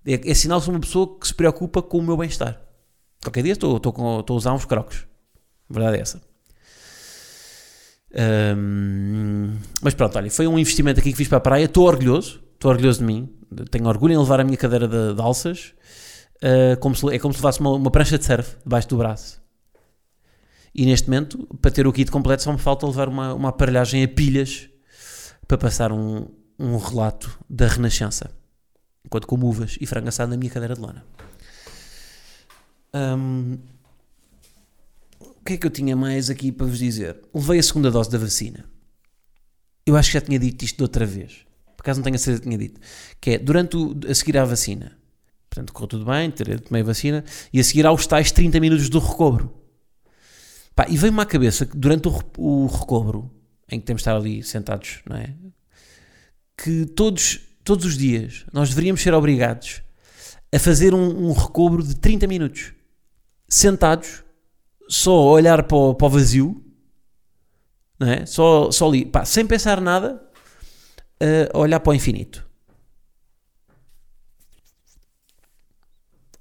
É, 0.06 0.30
é 0.30 0.34
sinal 0.34 0.60
de 0.60 0.68
uma 0.68 0.80
pessoa 0.80 1.18
que 1.18 1.26
se 1.26 1.34
preocupa 1.34 1.82
com 1.82 1.98
o 1.98 2.02
meu 2.02 2.16
bem-estar. 2.16 2.60
Qualquer 3.22 3.42
dia 3.42 3.52
estou, 3.52 3.76
estou, 3.76 3.92
estou 4.20 4.34
a 4.34 4.36
usar 4.36 4.52
uns 4.52 4.64
crocos. 4.64 5.06
A 5.70 5.72
verdade 5.72 5.98
é 5.98 6.00
essa. 6.00 6.20
Um, 8.56 9.56
mas 9.80 9.94
pronto, 9.94 10.16
olha, 10.18 10.30
foi 10.30 10.46
um 10.46 10.58
investimento 10.58 11.00
aqui 11.00 11.12
que 11.12 11.16
fiz 11.16 11.28
para 11.28 11.38
a 11.38 11.40
praia. 11.40 11.64
Estou 11.64 11.86
orgulhoso, 11.86 12.42
estou 12.54 12.70
orgulhoso 12.70 12.98
de 12.98 13.04
mim. 13.04 13.32
Tenho 13.70 13.86
orgulho 13.86 14.12
em 14.12 14.18
levar 14.18 14.40
a 14.40 14.44
minha 14.44 14.56
cadeira 14.56 14.88
de, 14.88 15.14
de 15.14 15.20
alças. 15.20 15.74
Uh, 16.36 16.76
como 16.80 16.94
se, 16.94 17.06
é 17.14 17.18
como 17.18 17.32
se 17.32 17.38
levasse 17.38 17.60
uma, 17.60 17.72
uma 17.72 17.90
prancha 17.90 18.18
de 18.18 18.24
surf 18.24 18.56
debaixo 18.64 18.88
do 18.88 18.96
braço. 18.96 19.40
E 20.74 20.84
neste 20.84 21.08
momento, 21.08 21.46
para 21.60 21.70
ter 21.70 21.86
o 21.86 21.92
kit 21.92 22.10
completo, 22.10 22.42
só 22.42 22.52
me 22.52 22.58
falta 22.58 22.86
levar 22.86 23.08
uma, 23.08 23.34
uma 23.34 23.48
aparelhagem 23.50 24.02
a 24.02 24.08
pilhas 24.08 24.68
para 25.46 25.58
passar 25.58 25.92
um, 25.92 26.26
um 26.62 26.76
relato 26.76 27.36
da 27.50 27.66
Renascença. 27.66 28.30
Enquanto 29.04 29.26
como 29.26 29.48
uvas 29.48 29.76
e 29.80 29.86
frango 29.86 30.08
assado 30.08 30.30
na 30.30 30.36
minha 30.36 30.50
cadeira 30.50 30.74
de 30.74 30.80
lona. 30.80 31.04
Um, 32.94 33.58
o 35.18 35.44
que 35.44 35.54
é 35.54 35.56
que 35.56 35.66
eu 35.66 35.70
tinha 35.70 35.96
mais 35.96 36.30
aqui 36.30 36.52
para 36.52 36.66
vos 36.66 36.78
dizer? 36.78 37.20
Levei 37.34 37.58
a 37.58 37.62
segunda 37.62 37.90
dose 37.90 38.08
da 38.08 38.18
vacina. 38.18 38.64
Eu 39.84 39.96
acho 39.96 40.10
que 40.10 40.14
já 40.14 40.20
tinha 40.20 40.38
dito 40.38 40.64
isto 40.64 40.76
de 40.76 40.82
outra 40.84 41.04
vez. 41.04 41.44
Por 41.76 41.82
acaso 41.82 41.98
não 41.98 42.04
tenho 42.04 42.14
a 42.14 42.18
certeza 42.18 42.42
que 42.42 42.46
tinha 42.46 42.58
dito. 42.58 42.80
Que 43.20 43.30
é, 43.32 43.38
durante 43.38 43.76
o, 43.76 43.98
a 44.08 44.14
seguir 44.14 44.38
à 44.38 44.44
vacina, 44.44 44.96
portanto, 45.50 45.72
correu 45.72 45.88
tudo 45.88 46.04
bem, 46.04 46.30
tomei 46.30 46.82
a 46.82 46.84
vacina, 46.84 47.24
e 47.52 47.58
a 47.58 47.64
seguir 47.64 47.84
aos 47.86 48.06
tais 48.06 48.30
30 48.30 48.60
minutos 48.60 48.88
do 48.88 49.00
recobro. 49.00 49.52
Pá, 50.76 50.86
e 50.88 50.96
veio-me 50.96 51.20
à 51.20 51.26
cabeça 51.26 51.66
que 51.66 51.76
durante 51.76 52.06
o, 52.06 52.22
o 52.38 52.66
recobro, 52.66 53.28
em 53.68 53.80
que 53.80 53.86
temos 53.86 54.00
de 54.00 54.08
estar 54.08 54.16
ali 54.16 54.44
sentados, 54.44 55.00
não 55.08 55.16
é? 55.16 55.34
Que 56.56 56.86
todos, 56.86 57.40
todos 57.64 57.84
os 57.84 57.96
dias 57.96 58.44
nós 58.52 58.68
deveríamos 58.70 59.02
ser 59.02 59.14
obrigados 59.14 59.82
a 60.54 60.58
fazer 60.58 60.94
um, 60.94 61.28
um 61.28 61.32
recobro 61.32 61.82
de 61.82 61.96
30 61.96 62.26
minutos, 62.26 62.72
sentados, 63.48 64.22
só 64.88 65.12
a 65.12 65.30
olhar 65.30 65.62
para 65.62 65.76
o, 65.76 65.94
para 65.94 66.06
o 66.06 66.10
vazio, 66.10 66.62
não 67.98 68.08
é? 68.08 68.26
só, 68.26 68.70
só 68.70 68.88
ali, 68.88 69.06
pá, 69.06 69.24
sem 69.24 69.46
pensar 69.46 69.80
nada, 69.80 70.22
a 71.52 71.58
olhar 71.58 71.80
para 71.80 71.90
o 71.90 71.94
infinito. 71.94 72.46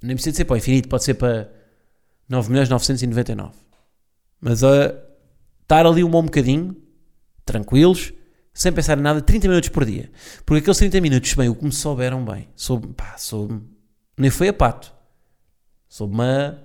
Nem 0.01 0.15
precisa 0.15 0.32
de 0.32 0.38
ser 0.38 0.46
para 0.46 0.56
o 0.56 0.58
infinito, 0.58 0.89
pode 0.89 1.03
ser 1.03 1.13
para 1.13 1.51
9.999. 2.30 3.53
Mas 4.39 4.63
a 4.63 4.96
estar 5.62 5.86
ali 5.86 6.03
um 6.03 6.10
bom 6.10 6.24
bocadinho, 6.24 6.75
tranquilos, 7.46 8.12
sem 8.53 8.72
pensar 8.72 8.98
em 8.98 9.01
nada, 9.01 9.22
30 9.22 9.48
minutos 9.48 9.70
por 9.70 9.86
dia. 9.86 10.12
Porque 10.46 10.60
aqueles 10.60 10.77
30 10.77 11.01
minutos, 11.01 11.34
bem, 11.34 11.50
o 11.50 11.55
que 11.55 11.63
me 11.63 11.72
souberam 11.72 12.24
bem, 12.24 12.50
soube, 12.55 12.88
pá, 12.93 13.17
soube, 13.17 13.62
nem 14.17 14.29
foi 14.29 14.50
a 14.50 14.53
pato, 14.53 14.93
soube-me 15.88 16.24
a, 16.24 16.58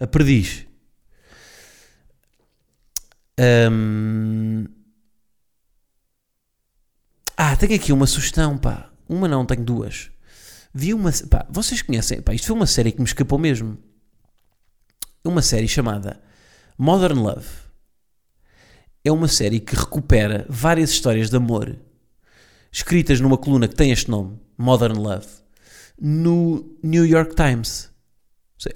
a 0.00 0.06
perdiz. 0.06 0.66
Ah, 7.36 7.56
tenho 7.56 7.74
aqui 7.74 7.92
uma 7.92 8.06
sugestão, 8.06 8.56
pá. 8.56 8.90
Uma 9.08 9.28
não, 9.28 9.44
tenho 9.44 9.64
duas. 9.64 10.10
Vi 10.72 10.94
uma. 10.94 11.10
Pá, 11.28 11.46
vocês 11.50 11.82
conhecem? 11.82 12.22
Pá, 12.22 12.34
isto 12.34 12.46
foi 12.46 12.56
uma 12.56 12.66
série 12.66 12.92
que 12.92 13.00
me 13.00 13.06
escapou 13.06 13.38
mesmo. 13.38 13.78
Uma 15.24 15.42
série 15.42 15.68
chamada 15.68 16.20
Modern 16.78 17.20
Love. 17.20 17.63
É 19.04 19.12
uma 19.12 19.28
série 19.28 19.60
que 19.60 19.76
recupera 19.76 20.46
várias 20.48 20.90
histórias 20.90 21.28
de 21.28 21.36
amor 21.36 21.76
escritas 22.72 23.20
numa 23.20 23.36
coluna 23.36 23.68
que 23.68 23.76
tem 23.76 23.92
este 23.92 24.10
nome, 24.10 24.40
Modern 24.58 24.98
Love, 24.98 25.26
no 26.00 26.76
New 26.82 27.06
York 27.06 27.34
Times. 27.36 27.90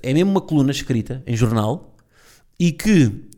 É 0.03 0.13
mesmo 0.13 0.31
uma 0.31 0.41
coluna 0.41 0.71
escrita 0.71 1.23
em 1.27 1.35
jornal 1.35 1.97
e 2.61 2.71
que 2.71 3.29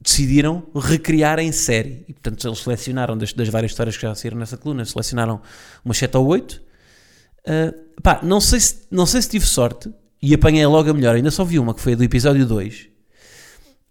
decidiram 0.00 0.66
recriar 0.74 1.38
em 1.38 1.50
série. 1.50 2.04
E, 2.08 2.12
portanto, 2.12 2.46
eles 2.46 2.60
selecionaram 2.60 3.18
das, 3.18 3.32
das, 3.32 3.48
várias 3.48 3.72
histórias 3.72 3.96
que 3.96 4.02
já 4.02 4.14
saíram 4.14 4.38
nessa 4.38 4.56
coluna, 4.56 4.84
selecionaram 4.84 5.42
umas 5.84 5.98
7 5.98 6.16
ou 6.16 6.26
8. 6.26 6.52
Uh, 6.52 6.62
ah, 7.46 8.00
pá, 8.02 8.20
não 8.22 8.40
sei, 8.40 8.60
se, 8.60 8.86
não 8.90 9.04
sei 9.04 9.20
se 9.20 9.30
tive 9.30 9.46
sorte 9.46 9.92
e 10.22 10.32
apanhei 10.32 10.64
logo 10.64 10.88
a 10.88 10.94
melhor. 10.94 11.16
Ainda 11.16 11.30
só 11.30 11.44
vi 11.44 11.58
uma 11.58 11.74
que 11.74 11.80
foi 11.80 11.94
a 11.94 11.96
do 11.96 12.04
episódio 12.04 12.46
2, 12.46 12.88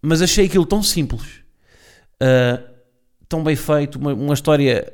mas 0.00 0.22
achei 0.22 0.46
aquilo 0.46 0.66
tão 0.66 0.82
simples, 0.82 1.43
uh, 2.22 2.74
tão 3.28 3.42
bem 3.42 3.56
feito, 3.56 3.98
uma, 3.98 4.14
uma 4.14 4.34
história. 4.34 4.92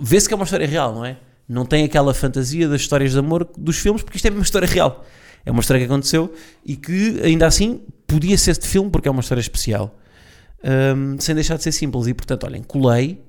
Vê-se 0.00 0.28
que 0.28 0.34
é 0.34 0.36
uma 0.36 0.44
história 0.44 0.66
real, 0.66 0.94
não 0.94 1.04
é? 1.04 1.18
Não 1.48 1.64
tem 1.64 1.84
aquela 1.84 2.14
fantasia 2.14 2.68
das 2.68 2.80
histórias 2.80 3.12
de 3.12 3.18
amor 3.18 3.48
dos 3.56 3.78
filmes, 3.78 4.02
porque 4.02 4.16
isto 4.16 4.26
é 4.26 4.30
uma 4.30 4.42
história 4.42 4.68
real. 4.68 5.04
É 5.44 5.50
uma 5.50 5.60
história 5.60 5.80
que 5.80 5.90
aconteceu 5.90 6.32
e 6.64 6.76
que, 6.76 7.20
ainda 7.24 7.46
assim, 7.46 7.80
podia 8.06 8.36
ser 8.36 8.56
de 8.56 8.66
filme 8.66 8.90
porque 8.90 9.08
é 9.08 9.10
uma 9.10 9.20
história 9.20 9.40
especial 9.40 9.98
um, 10.64 11.18
sem 11.18 11.34
deixar 11.34 11.56
de 11.56 11.62
ser 11.62 11.72
simples. 11.72 12.06
E 12.06 12.14
portanto, 12.14 12.44
olhem, 12.44 12.62
colei 12.62 13.22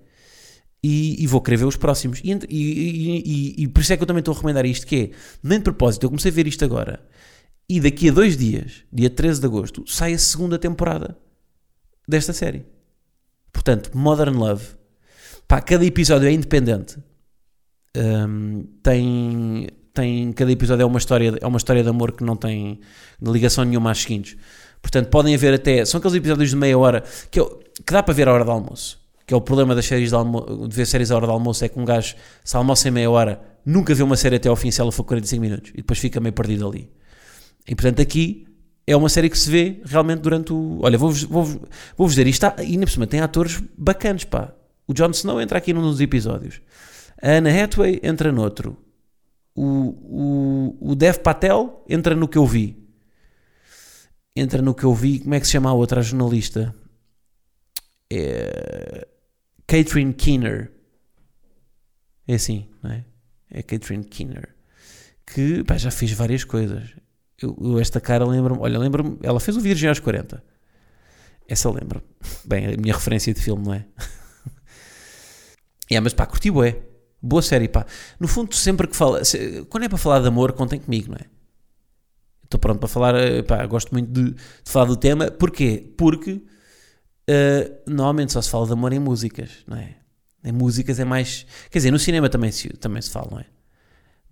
e, 0.83 1.23
e 1.23 1.27
vou 1.27 1.41
querer 1.41 1.57
ver 1.57 1.65
os 1.65 1.77
próximos. 1.77 2.21
E, 2.23 2.31
e, 2.49 3.63
e, 3.63 3.67
por 3.67 3.81
isso 3.81 3.93
é 3.93 3.97
que 3.97 4.03
eu 4.03 4.07
também 4.07 4.19
estou 4.19 4.33
a 4.33 4.35
recomendar 4.35 4.65
isto: 4.65 4.85
que 4.85 4.95
é, 4.95 5.09
nem 5.43 5.57
de 5.57 5.63
propósito, 5.63 6.03
eu 6.03 6.09
comecei 6.09 6.31
a 6.31 6.33
ver 6.33 6.47
isto 6.47 6.63
agora. 6.65 7.03
E 7.69 7.79
daqui 7.79 8.09
a 8.09 8.11
dois 8.11 8.35
dias, 8.35 8.83
dia 8.91 9.09
13 9.09 9.39
de 9.39 9.45
agosto, 9.45 9.83
sai 9.87 10.13
a 10.13 10.17
segunda 10.17 10.59
temporada 10.59 11.17
desta 12.07 12.33
série. 12.33 12.65
Portanto, 13.51 13.91
Modern 13.93 14.37
Love. 14.37 14.65
Pá, 15.47 15.61
cada 15.61 15.85
episódio 15.85 16.27
é 16.27 16.31
independente. 16.31 16.97
Um, 17.97 18.63
tem, 18.81 19.67
tem 19.93 20.31
cada 20.31 20.51
episódio 20.51 20.83
é 20.83 20.85
uma 20.85 20.97
história 20.97 21.37
é 21.41 21.45
uma 21.45 21.57
história 21.57 21.83
de 21.83 21.89
amor 21.89 22.13
que 22.13 22.23
não 22.23 22.37
tem 22.37 22.79
ligação 23.21 23.65
nenhuma 23.65 23.91
às 23.91 23.97
seguintes 23.97 24.37
Portanto, 24.81 25.09
podem 25.09 25.35
haver 25.35 25.53
até. 25.53 25.85
São 25.85 25.99
aqueles 25.99 26.17
episódios 26.17 26.49
de 26.49 26.55
meia 26.55 26.77
hora 26.77 27.03
que, 27.29 27.39
eu, 27.39 27.61
que 27.85 27.93
dá 27.93 28.01
para 28.01 28.13
ver 28.13 28.27
à 28.27 28.33
hora 28.33 28.43
do 28.43 28.51
almoço. 28.51 28.99
Que 29.25 29.33
é 29.33 29.37
o 29.37 29.41
problema 29.41 29.75
das 29.75 29.85
séries 29.85 30.09
de, 30.09 30.15
almo, 30.15 30.67
de 30.67 30.75
ver 30.75 30.85
séries 30.87 31.11
à 31.11 31.15
hora 31.15 31.27
do 31.27 31.31
almoço, 31.31 31.63
é 31.63 31.69
que 31.69 31.79
um 31.79 31.85
gajo, 31.85 32.15
se 32.43 32.57
almoça 32.57 32.87
em 32.87 32.91
meia 32.91 33.09
hora, 33.09 33.39
nunca 33.65 33.93
vê 33.93 34.01
uma 34.01 34.17
série 34.17 34.37
até 34.37 34.49
ao 34.49 34.55
fim 34.55 34.71
se 34.71 34.81
ela 34.81 34.91
for 34.91 35.03
45 35.03 35.41
minutos 35.41 35.71
e 35.71 35.77
depois 35.77 35.99
fica 35.99 36.19
meio 36.19 36.33
perdido 36.33 36.67
ali. 36.67 36.89
E 37.67 37.75
portanto, 37.75 38.01
aqui 38.01 38.47
é 38.85 38.95
uma 38.95 39.09
série 39.09 39.29
que 39.29 39.37
se 39.37 39.49
vê 39.49 39.81
realmente 39.85 40.21
durante 40.21 40.51
o. 40.53 40.79
Olha, 40.81 40.97
vou-vos 40.97 41.23
vou, 41.23 41.45
vou, 41.97 42.07
dizer, 42.07 42.27
isto 42.27 42.45
está, 42.45 42.61
ainda 42.61 42.85
por 42.85 42.91
cima 42.91 43.07
tem 43.07 43.19
atores 43.19 43.61
bacanas, 43.77 44.23
pá. 44.23 44.53
O 44.87 44.93
Jon 44.93 45.11
Snow 45.11 45.41
entra 45.41 45.57
aqui 45.57 45.73
num 45.73 45.81
dos 45.81 46.01
episódios. 46.01 46.61
A 47.21 47.31
Anna 47.37 47.49
Hathaway 47.49 47.99
entra 48.03 48.31
noutro. 48.31 48.77
O, 49.55 50.75
o, 50.81 50.91
o 50.91 50.95
Dev 50.95 51.17
Patel 51.17 51.83
entra 51.87 52.15
no 52.15 52.27
que 52.27 52.37
eu 52.37 52.45
vi 52.45 52.81
entra 54.35 54.61
no 54.61 54.73
que 54.73 54.83
eu 54.83 54.93
vi. 54.93 55.19
Como 55.19 55.33
é 55.33 55.39
que 55.39 55.45
se 55.45 55.53
chama 55.53 55.69
a 55.69 55.73
outra 55.73 56.01
jornalista? 56.01 56.73
É. 58.11 59.07
Catherine 59.67 60.13
Keener. 60.13 60.71
É 62.27 62.35
assim, 62.35 62.69
não 62.81 62.91
é? 62.91 63.05
É 63.49 63.63
Catherine 63.63 64.03
Keener. 64.03 64.55
Que 65.25 65.63
pá, 65.63 65.77
já 65.77 65.91
fez 65.91 66.11
várias 66.11 66.43
coisas. 66.43 66.93
Eu, 67.41 67.57
eu 67.61 67.79
esta 67.79 67.99
cara 67.99 68.25
lembro-me. 68.25 68.61
Olha, 68.61 68.77
lembro-me. 68.79 69.17
Ela 69.21 69.39
fez 69.39 69.57
o 69.57 69.61
Virgem 69.61 69.89
aos 69.89 69.99
40. 69.99 70.43
Essa 71.47 71.69
lembro. 71.69 72.01
Bem, 72.45 72.73
a 72.73 72.77
minha 72.77 72.93
referência 72.93 73.33
de 73.33 73.41
filme, 73.41 73.65
não 73.65 73.73
é? 73.73 73.85
é, 75.89 75.99
mas 75.99 76.13
pá, 76.13 76.25
curti 76.25 76.51
bué. 76.51 76.81
Boa 77.21 77.41
série, 77.41 77.67
pá. 77.67 77.85
No 78.19 78.27
fundo, 78.27 78.55
sempre 78.55 78.87
que 78.87 78.95
fala. 78.95 79.21
Quando 79.69 79.83
é 79.83 79.89
para 79.89 79.97
falar 79.97 80.19
de 80.19 80.27
amor, 80.27 80.53
contem 80.53 80.79
comigo, 80.79 81.11
não 81.11 81.17
é? 81.17 81.41
estou 82.51 82.59
pronto 82.59 82.79
para 82.79 82.89
falar, 82.89 83.15
eh, 83.15 83.41
pá, 83.41 83.65
gosto 83.65 83.91
muito 83.93 84.11
de, 84.11 84.31
de, 84.33 84.41
falar 84.65 84.85
do 84.85 84.97
tema. 84.97 85.31
Porquê? 85.31 85.93
Porque 85.97 86.33
uh, 86.33 87.81
normalmente 87.87 88.33
só 88.33 88.41
se 88.41 88.49
fala 88.49 88.67
de 88.67 88.73
amor 88.73 88.91
em 88.91 88.99
músicas, 88.99 89.63
não 89.65 89.77
é? 89.77 89.95
Em 90.43 90.51
músicas 90.51 90.99
é 90.99 91.05
mais. 91.05 91.45
Quer 91.69 91.79
dizer, 91.79 91.91
no 91.91 91.99
cinema 91.99 92.29
também 92.29 92.51
se, 92.51 92.69
também 92.69 93.01
se 93.01 93.09
fala, 93.09 93.29
não 93.31 93.39
é? 93.39 93.45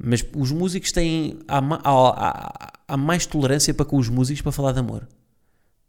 Mas 0.02 0.26
os 0.36 0.52
músicos 0.52 0.92
têm. 0.92 1.40
Há, 1.48 1.60
há, 1.84 2.72
há, 2.88 2.98
mais 2.98 3.26
tolerância 3.26 3.74
para 3.74 3.86
com 3.86 3.98
os 3.98 4.08
músicos 4.08 4.42
para 4.42 4.52
falar 4.52 4.72
de 4.72 4.80
amor, 4.80 5.08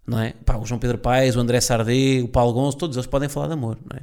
não 0.06 0.18
é? 0.18 0.34
Pá, 0.44 0.56
o 0.56 0.66
João 0.66 0.80
Pedro 0.80 0.98
Paes, 0.98 1.36
o 1.36 1.40
André 1.40 1.60
Sardé, 1.60 2.20
o 2.22 2.28
Paulo 2.28 2.52
Gonçalves, 2.52 2.74
todos 2.74 2.96
eles 2.96 3.06
podem 3.06 3.28
falar 3.28 3.46
de 3.46 3.52
amor, 3.52 3.78
não 3.88 3.96
é? 3.96 4.02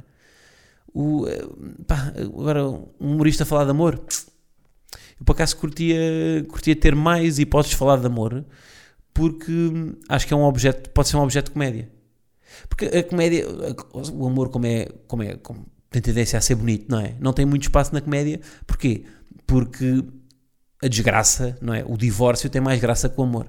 O, 0.94 1.26
eh, 1.28 1.46
pá, 1.86 2.12
agora, 2.16 2.66
um 2.66 2.88
humorista 2.98 3.44
falar 3.44 3.64
de 3.64 3.70
amor 3.70 4.02
eu 5.18 5.24
por 5.24 5.32
acaso 5.32 5.56
curtia, 5.56 5.96
curtia 6.48 6.76
ter 6.76 6.94
mais 6.94 7.38
hipóteses 7.38 7.72
de 7.72 7.76
falar 7.76 7.96
de 7.98 8.06
amor, 8.06 8.44
porque 9.12 9.52
acho 10.08 10.26
que 10.26 10.32
é 10.32 10.36
um 10.36 10.44
objeto, 10.44 10.90
pode 10.90 11.08
ser 11.08 11.16
um 11.16 11.22
objeto 11.22 11.46
de 11.46 11.52
comédia. 11.52 11.90
Porque 12.68 12.86
a 12.86 13.02
comédia, 13.02 13.44
o 14.12 14.26
amor, 14.26 14.48
como 14.48 14.66
é, 14.66 14.86
como 15.06 15.22
é, 15.22 15.36
como 15.36 15.66
tem 15.90 16.00
tendência 16.00 16.38
a 16.38 16.40
ser 16.40 16.54
bonito, 16.54 16.86
não 16.88 17.00
é? 17.00 17.14
Não 17.18 17.32
tem 17.32 17.44
muito 17.44 17.62
espaço 17.62 17.92
na 17.92 18.00
comédia. 18.00 18.40
Porquê? 18.66 19.04
Porque 19.48 20.04
a 20.84 20.86
desgraça, 20.88 21.58
não 21.60 21.74
é? 21.74 21.84
O 21.84 21.96
divórcio 21.96 22.48
tem 22.50 22.60
mais 22.60 22.78
graça 22.80 23.08
que 23.08 23.18
o 23.20 23.24
amor. 23.24 23.48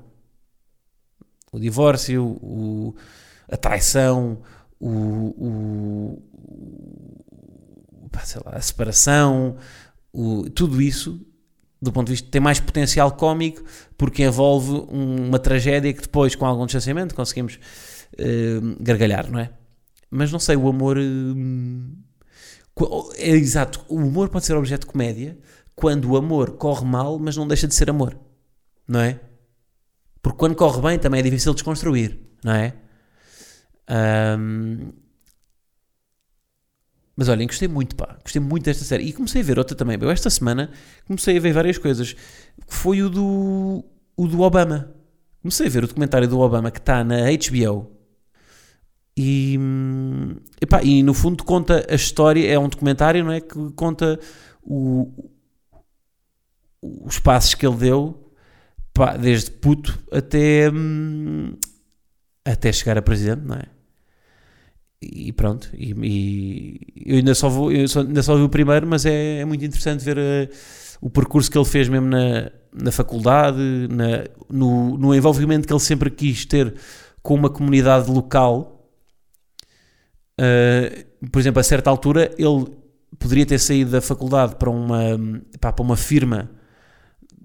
O 1.51 1.59
divórcio, 1.59 2.23
o, 2.41 2.95
a 3.51 3.57
traição, 3.57 4.41
o, 4.79 4.89
o, 5.37 6.23
sei 8.23 8.41
lá, 8.45 8.53
a 8.55 8.61
separação, 8.61 9.57
o, 10.13 10.49
tudo 10.49 10.81
isso, 10.81 11.19
do 11.81 11.91
ponto 11.91 12.07
de 12.07 12.13
vista, 12.13 12.29
tem 12.31 12.41
mais 12.41 12.59
potencial 12.59 13.11
cómico 13.11 13.63
porque 13.97 14.23
envolve 14.23 14.71
um- 14.91 15.27
uma 15.27 15.39
tragédia 15.39 15.93
que 15.93 16.01
depois, 16.01 16.35
com 16.35 16.45
algum 16.45 16.65
distanciamento, 16.65 17.13
conseguimos 17.15 17.59
eh, 18.17 18.59
gargalhar, 18.79 19.29
não 19.31 19.39
é? 19.39 19.51
Mas 20.09 20.31
não 20.31 20.39
sei, 20.39 20.55
o 20.55 20.67
amor. 20.67 20.97
qu- 22.73 23.11
é 23.17 23.29
exato, 23.29 23.83
o 23.89 23.95
humor 23.97 24.29
pode 24.29 24.45
ser 24.45 24.55
objeto 24.55 24.81
de 24.81 24.91
comédia 24.91 25.37
quando 25.79 26.11
o 26.11 26.17
amor 26.17 26.51
corre 26.57 26.85
mal, 26.85 27.17
mas 27.17 27.37
não 27.37 27.47
deixa 27.47 27.67
de 27.67 27.73
ser 27.73 27.89
amor, 27.89 28.17
não 28.87 28.99
é? 28.99 29.19
Porque 30.21 30.37
quando 30.37 30.55
corre 30.55 30.81
bem 30.81 30.99
também 30.99 31.21
é 31.21 31.23
difícil 31.23 31.53
desconstruir, 31.53 32.19
não 32.43 32.51
é? 32.53 32.73
Ahm, 33.87 34.91
mas 37.15 37.27
olhem, 37.29 37.47
gostei 37.47 37.67
muito, 37.67 37.95
pá. 37.95 38.17
Gostei 38.23 38.41
muito 38.41 38.63
desta 38.65 38.83
série. 38.83 39.03
E 39.03 39.13
comecei 39.13 39.41
a 39.41 39.43
ver 39.43 39.57
outra 39.57 39.75
também. 39.75 39.97
Eu 39.99 40.09
esta 40.09 40.29
semana 40.29 40.71
comecei 41.05 41.37
a 41.37 41.39
ver 41.39 41.53
várias 41.53 41.77
coisas. 41.77 42.15
Foi 42.67 43.01
o 43.01 43.09
do, 43.09 43.83
o 44.15 44.27
do 44.27 44.41
Obama. 44.41 44.93
Comecei 45.41 45.67
a 45.67 45.69
ver 45.69 45.83
o 45.83 45.87
documentário 45.87 46.27
do 46.27 46.39
Obama 46.39 46.71
que 46.71 46.79
está 46.79 47.03
na 47.03 47.17
HBO. 47.31 47.91
E, 49.17 49.57
hum, 49.59 50.35
epá, 50.61 50.81
e 50.81 51.03
no 51.03 51.13
fundo 51.13 51.43
conta 51.43 51.85
a 51.89 51.95
história, 51.95 52.49
é 52.49 52.57
um 52.57 52.69
documentário, 52.69 53.21
não 53.23 53.33
é? 53.33 53.41
Que 53.41 53.69
conta 53.75 54.17
o, 54.63 55.29
os 56.81 57.19
passos 57.19 57.53
que 57.55 57.65
ele 57.65 57.77
deu, 57.77 58.31
desde 59.19 59.51
puto 59.51 59.97
até, 60.11 60.69
hum, 60.71 61.55
até 62.45 62.71
chegar 62.71 62.97
a 62.97 63.01
presidente, 63.01 63.43
não 63.45 63.55
é? 63.55 63.63
E 65.01 65.31
pronto, 65.31 65.69
e, 65.73 65.93
e 66.03 67.03
eu 67.05 67.15
ainda 67.17 67.33
só, 67.33 67.47
vou, 67.47 67.71
eu 67.71 67.87
só- 67.87 68.01
ainda 68.01 68.21
só 68.21 68.35
vi 68.35 68.41
o 68.43 68.49
primeiro, 68.49 68.85
mas 68.85 69.05
é, 69.05 69.39
é 69.39 69.45
muito 69.45 69.63
interessante 69.63 70.03
ver 70.03 70.17
eh, 70.17 70.49
o 70.99 71.09
percurso 71.09 71.49
que 71.49 71.57
ele 71.57 71.63
fez 71.65 71.87
mesmo 71.87 72.07
na, 72.07 72.51
na 72.73 72.91
faculdade, 72.91 73.57
na- 73.89 74.25
no, 74.49 74.97
no 74.97 75.15
envolvimento 75.15 75.65
que 75.65 75.71
ele 75.73 75.79
sempre 75.79 76.09
quis 76.11 76.45
ter 76.45 76.73
com 77.23 77.33
uma 77.33 77.49
comunidade 77.49 78.11
local. 78.11 78.91
Uh, 80.39 81.27
por 81.29 81.39
exemplo, 81.39 81.59
a 81.59 81.63
certa 81.63 81.89
altura 81.89 82.31
ele 82.37 82.65
poderia 83.17 83.45
ter 83.45 83.59
saído 83.59 83.91
da 83.91 84.01
faculdade 84.01 84.55
para 84.55 84.69
uma, 84.69 85.01
pá, 85.59 85.71
para 85.73 85.83
uma 85.83 85.97
firma, 85.97 86.49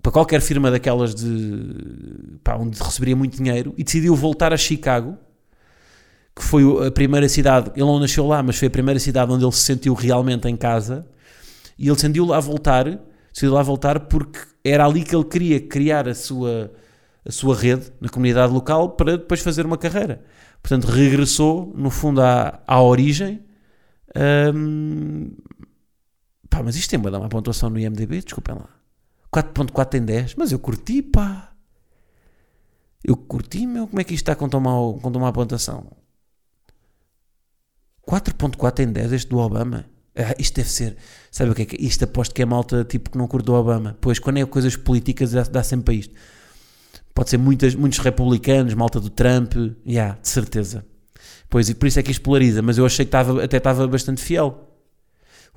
para 0.04 0.12
qualquer 0.12 0.42
firma 0.42 0.70
daquelas 0.70 1.14
de 1.14 2.38
pá, 2.44 2.56
onde 2.56 2.78
receberia 2.78 3.16
muito 3.16 3.38
dinheiro 3.38 3.73
e 3.78 3.82
decidiu 3.82 4.14
voltar 4.14 4.52
a 4.52 4.56
Chicago, 4.58 5.16
que 6.37 6.44
foi 6.44 6.87
a 6.87 6.90
primeira 6.90 7.26
cidade. 7.26 7.70
Ele 7.75 7.87
não 7.87 7.99
nasceu 7.99 8.26
lá, 8.26 8.42
mas 8.42 8.58
foi 8.58 8.68
a 8.68 8.70
primeira 8.70 9.00
cidade 9.00 9.32
onde 9.32 9.42
ele 9.42 9.52
se 9.52 9.61
sentiu 9.61 9.94
realmente 9.94 10.46
em 10.46 10.58
casa. 10.58 11.06
E 11.78 11.87
ele 11.87 11.94
decidiu 11.94 12.26
lá 12.26 12.38
voltar, 12.38 12.84
decidiu 13.32 13.54
lá 13.54 13.62
voltar 13.62 13.99
porque 14.00 14.40
era 14.62 14.84
ali 14.84 15.04
que 15.04 15.16
ele 15.16 15.25
queria 15.25 15.58
criar 15.58 16.06
a 16.06 16.14
sua, 16.14 16.70
a 17.26 17.32
sua 17.32 17.56
rede 17.56 17.90
na 17.99 18.11
comunidade 18.11 18.52
local 18.52 18.90
para 18.90 19.16
depois 19.16 19.40
fazer 19.40 19.64
uma 19.64 19.78
carreira. 19.78 20.23
Portanto, 20.62 20.84
regressou, 20.84 21.73
no 21.75 21.88
fundo, 21.88 22.20
à, 22.20 22.61
à 22.66 22.82
origem. 22.82 23.42
Ahm, 24.14 25.30
pá, 26.50 26.62
mas 26.62 26.76
isto 26.76 26.90
tem 26.90 26.99
uma, 26.99 27.08
uma 27.20 27.28
pontuação 27.30 27.70
no 27.70 27.78
IMDB, 27.78 28.20
desculpem 28.20 28.54
lá. 28.54 28.83
4.4 29.34 29.98
em 29.98 30.04
10, 30.04 30.34
mas 30.36 30.52
eu 30.52 30.60
curti, 30.60 31.02
pá. 31.02 31.52
Eu 33.02 33.16
curti, 33.16 33.66
meu. 33.66 33.88
Como 33.88 34.00
é 34.00 34.04
que 34.04 34.14
isto 34.14 34.22
está 34.22 34.36
com 34.36 34.48
tão, 34.48 34.60
mau, 34.60 34.94
com 34.94 35.10
tão 35.10 35.20
má 35.20 35.32
pontuação? 35.32 35.90
4.4 38.09 38.85
em 38.85 38.92
10 38.92 39.12
este 39.12 39.28
do 39.28 39.38
Obama. 39.38 39.87
Ah, 40.16 40.37
isto 40.38 40.54
deve 40.54 40.70
ser. 40.70 40.96
Sabe 41.32 41.50
o 41.50 41.54
que 41.54 41.62
é 41.62 41.64
que? 41.64 41.85
Isto 41.85 42.04
aposto 42.04 42.32
que 42.32 42.42
é 42.42 42.46
malta 42.46 42.85
tipo 42.85 43.11
que 43.11 43.18
não 43.18 43.26
curte 43.26 43.50
o 43.50 43.54
Obama. 43.54 43.98
Pois 44.00 44.20
quando 44.20 44.37
é 44.37 44.46
coisas 44.46 44.76
políticas 44.76 45.32
dá, 45.32 45.42
dá 45.42 45.64
sempre 45.64 45.87
para 45.87 45.94
isto. 45.94 46.14
Pode 47.12 47.30
ser 47.30 47.38
muitas, 47.38 47.74
muitos 47.74 47.98
republicanos, 47.98 48.72
malta 48.74 49.00
do 49.00 49.11
Trump. 49.11 49.54
Já, 49.54 49.72
yeah, 49.85 50.18
de 50.20 50.28
certeza. 50.28 50.87
Pois 51.50 51.68
e 51.68 51.74
por 51.74 51.87
isso 51.87 51.98
é 51.98 52.04
que 52.04 52.12
isto 52.12 52.22
polariza. 52.22 52.62
Mas 52.62 52.78
eu 52.78 52.87
achei 52.87 53.04
que 53.04 53.09
estava, 53.09 53.42
até 53.42 53.56
estava 53.56 53.87
bastante 53.88 54.22
fiel. 54.22 54.70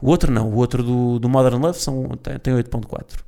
O 0.02 0.10
outro 0.10 0.32
não. 0.32 0.50
O 0.50 0.56
outro 0.56 0.82
do, 0.82 1.20
do 1.20 1.30
Modern 1.30 1.62
Love 1.62 1.80
são, 1.80 2.10
tem, 2.24 2.40
tem 2.40 2.54
8.4. 2.56 3.27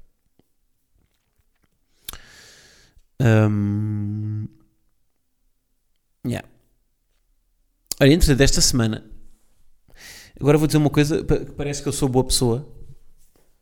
Hum, 3.21 4.47
yeah. 6.25 6.47
Olha, 8.01 8.13
entretanto, 8.13 8.38
desta 8.38 8.62
semana, 8.62 9.05
agora 10.39 10.58
vou 10.58 10.67
dizer 10.67 10.77
uma 10.77 10.89
coisa 10.89 11.23
que 11.23 11.51
parece 11.51 11.82
que 11.82 11.89
eu 11.89 11.93
sou 11.93 12.08
boa 12.08 12.23
pessoa, 12.23 12.67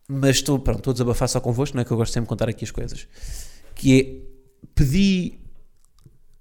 mas 0.08 0.36
estou, 0.36 0.58
pronto, 0.58 0.78
estou 0.78 0.92
a 0.92 0.94
desabafar 0.94 1.28
só 1.28 1.40
convosco, 1.40 1.76
não 1.76 1.82
é 1.82 1.84
que 1.84 1.90
eu 1.90 1.96
gosto 1.96 2.12
sempre 2.12 2.26
de 2.26 2.28
contar 2.28 2.48
aqui 2.48 2.64
as 2.64 2.70
coisas. 2.70 3.08
Que 3.74 4.00
é, 4.00 4.66
pedi, 4.74 5.40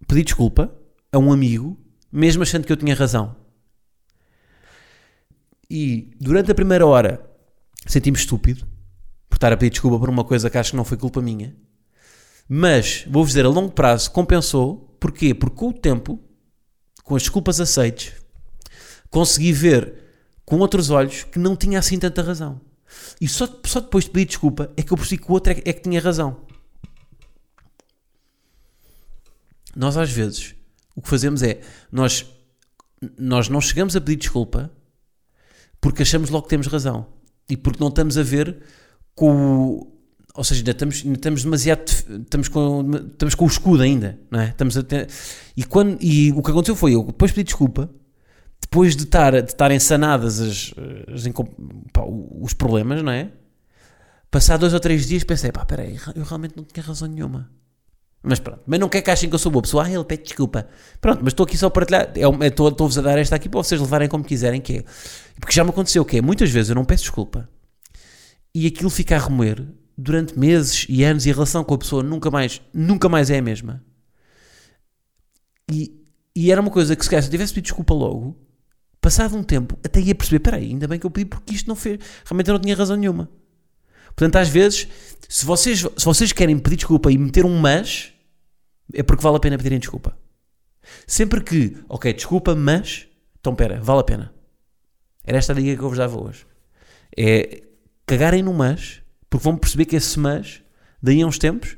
pedi 0.08 0.24
desculpa 0.24 0.72
a 1.12 1.18
um 1.18 1.34
amigo, 1.34 1.78
mesmo 2.12 2.44
achando 2.44 2.66
que 2.66 2.72
eu 2.72 2.78
tinha 2.78 2.94
razão. 2.94 3.36
E 5.70 6.16
durante 6.20 6.52
a 6.52 6.56
primeira 6.56 6.86
hora 6.86 7.28
senti-me 7.86 8.18
estúpido 8.18 8.66
por 9.28 9.36
estar 9.36 9.52
a 9.52 9.58
pedir 9.58 9.72
desculpa 9.72 10.00
por 10.00 10.10
uma 10.10 10.24
coisa 10.24 10.50
que 10.50 10.58
acho 10.58 10.72
que 10.72 10.78
não 10.78 10.86
foi 10.86 10.98
culpa 10.98 11.22
minha. 11.22 11.56
Mas, 12.48 13.04
vou-vos 13.08 13.32
dizer, 13.32 13.46
a 13.46 13.50
longo 13.50 13.72
prazo 13.72 14.12
compensou. 14.12 14.96
Porquê? 15.00 15.34
Porque 15.34 15.56
com 15.56 15.70
o 15.70 15.74
tempo, 15.74 16.20
com 17.04 17.16
as 17.16 17.24
desculpas 17.24 17.60
aceites, 17.60 18.14
consegui 19.10 19.52
ver 19.52 19.94
com 20.46 20.58
outros 20.60 20.90
olhos 20.90 21.24
que 21.24 21.38
não 21.38 21.56
tinha 21.56 21.80
assim 21.80 22.00
tanta 22.00 22.22
razão. 22.22 22.62
E 23.20 23.28
só, 23.28 23.48
só 23.66 23.80
depois 23.80 24.06
de 24.06 24.12
pedir 24.12 24.26
desculpa 24.26 24.72
é 24.78 24.82
que 24.82 24.92
eu 24.92 24.98
percebi 24.98 25.22
que 25.22 25.30
o 25.30 25.34
outro 25.34 25.52
é, 25.52 25.58
é 25.66 25.74
que 25.74 25.82
tinha 25.82 26.00
razão. 26.00 26.46
Nós 29.76 29.98
às 29.98 30.10
vezes, 30.10 30.56
o 30.96 31.02
que 31.02 31.10
fazemos 31.10 31.44
é, 31.44 31.62
nós, 31.92 32.26
nós 33.18 33.50
não 33.50 33.62
chegamos 33.62 33.96
a 33.96 34.02
pedir 34.02 34.16
desculpa 34.16 34.72
porque 35.80 36.02
achamos 36.02 36.30
logo 36.30 36.44
que 36.44 36.50
temos 36.50 36.68
razão. 36.68 37.08
E 37.50 37.56
porque 37.56 37.80
não 37.80 37.90
estamos 37.90 38.18
a 38.18 38.24
ver 38.24 38.64
com 39.14 39.70
o, 39.70 39.97
ou 40.38 40.44
seja, 40.44 40.62
ainda 40.62 40.72
estamos, 40.72 41.02
ainda 41.04 41.18
estamos 41.18 41.44
demasiado. 41.44 41.90
Estamos 41.90 42.48
com, 42.48 42.92
estamos 43.12 43.36
com 43.36 43.46
o 43.46 43.48
escudo 43.48 43.84
ainda, 43.84 44.18
não 44.32 44.40
é? 44.40 44.50
Estamos 44.50 44.76
e, 45.56 45.64
quando, 45.64 45.98
e 46.02 46.32
o 46.32 46.42
que 46.42 46.52
aconteceu 46.52 46.76
foi 46.76 46.94
eu 46.96 47.04
depois 47.04 47.32
pedi 47.32 47.46
desculpa, 47.46 47.90
depois 48.62 48.96
de 48.96 49.04
estar 49.04 49.32
de 49.42 49.50
estarem 49.52 49.80
sanadas 49.80 50.40
as, 50.40 50.74
as 51.14 51.24
pá, 51.92 52.04
os 52.06 52.54
problemas, 52.54 53.02
não 53.04 53.12
é? 53.12 53.32
Passar 54.30 54.58
dois 54.58 54.74
ou 54.74 54.80
três 54.80 55.08
dias 55.08 55.24
pensei, 55.24 55.52
pá, 55.52 55.66
peraí, 55.66 55.98
eu 56.16 56.24
realmente 56.24 56.56
não 56.56 56.64
tinha 56.64 56.86
razão 56.86 57.08
nenhuma. 57.08 57.50
Mas 58.22 58.40
pronto, 58.40 58.60
mas 58.66 58.80
não 58.80 58.90
quer 58.90 59.02
que 59.02 59.10
achem 59.10 59.30
que 59.30 59.36
eu 59.36 59.40
sou 59.40 59.52
boa 59.52 59.62
pessoa, 59.62 59.86
ah, 59.86 59.92
ele 59.92 60.04
pede 60.04 60.24
desculpa. 60.24 60.68
Pronto, 61.00 61.20
mas 61.24 61.32
estou 61.32 61.46
aqui 61.46 61.58
só 61.58 61.68
a 61.68 61.72
partilhar, 61.72 62.12
é 62.16 62.22
é- 62.22 62.48
estou- 62.48 62.68
estou-vos 62.68 62.98
a 62.98 63.02
dar 63.02 63.18
esta 63.18 63.36
aqui 63.36 63.48
para 63.48 63.64
vocês 63.64 63.80
levarem 63.80 64.10
como 64.10 64.24
quiserem, 64.24 64.60
que 64.60 64.78
é. 64.80 64.84
Porque 65.40 65.54
já 65.54 65.64
me 65.64 65.70
aconteceu 65.70 66.04
que 66.04 66.18
é, 66.18 66.22
muitas 66.22 66.50
vezes 66.50 66.70
eu 66.70 66.76
não 66.76 66.84
peço 66.84 67.04
desculpa 67.04 67.48
e 68.54 68.68
aquilo 68.68 68.90
fica 68.90 69.16
a 69.16 69.20
remoer 69.20 69.66
durante 69.98 70.38
meses 70.38 70.86
e 70.88 71.04
anos 71.04 71.26
e 71.26 71.32
a 71.32 71.34
relação 71.34 71.64
com 71.64 71.74
a 71.74 71.78
pessoa 71.78 72.04
nunca 72.04 72.30
mais, 72.30 72.62
nunca 72.74 73.10
mais 73.10 73.30
é 73.30 73.40
a 73.40 73.42
mesma. 73.42 73.84
E, 75.72 76.06
e 76.36 76.52
era 76.52 76.62
uma 76.62 76.70
coisa 76.70 76.96
que 76.96 77.04
se 77.04 77.10
calhar 77.10 77.24
se 77.24 77.28
eu 77.28 77.32
tivesse 77.32 77.54
pedido 77.54 77.66
desculpa 77.66 77.94
logo, 77.94 78.38
passado 79.02 79.36
um 79.36 79.44
tempo, 79.44 79.78
até 79.84 80.00
ia 80.00 80.14
perceber, 80.14 80.40
peraí, 80.40 80.68
ainda 80.68 80.88
bem 80.88 81.00
que 81.00 81.06
eu 81.06 81.12
pedi 81.12 81.26
porque 81.26 81.54
isto 81.54 81.68
não 81.68 81.76
fez, 81.76 82.00
realmente 82.26 82.50
eu 82.50 82.54
não 82.54 82.62
tinha 82.62 82.76
razão 82.76 82.96
nenhuma. 82.96 83.30
Portanto, 84.16 84.36
às 84.38 84.50
vezes, 84.50 84.88
se 85.28 85.46
vocês, 85.46 85.80
se 85.80 86.06
vocês 86.06 86.32
querem 86.32 86.58
pedir 86.58 86.78
desculpa 86.78 87.12
e 87.12 87.18
meter 87.18 87.46
um 87.46 87.58
mas, 87.60 88.14
é 88.94 89.04
porque 89.04 89.22
vale 89.22 89.38
a 89.38 89.40
pena 89.40 89.58
pedirem 89.58 89.80
desculpa. 89.80 90.18
Sempre 91.06 91.42
que, 91.42 91.78
ok, 91.90 92.14
desculpa, 92.14 92.56
mas, 92.56 93.08
então 93.40 93.54
pera, 93.54 93.80
vale 93.82 94.00
a 94.00 94.04
pena. 94.04 94.34
Era 95.24 95.38
esta 95.38 95.54
a 95.54 95.56
dica 95.56 95.76
que 95.76 95.84
eu 95.84 95.90
vos 95.90 95.98
dava 95.98 96.20
hoje. 96.20 96.46
É 97.16 97.64
cagarem 98.06 98.42
no 98.42 98.54
mas, 98.54 99.02
porque 99.30 99.44
vão 99.44 99.58
perceber 99.58 99.86
que 99.86 99.96
esse 99.96 100.20
mas, 100.20 100.62
daí 101.02 101.22
a 101.22 101.28
uns 101.28 101.38
tempos, 101.38 101.78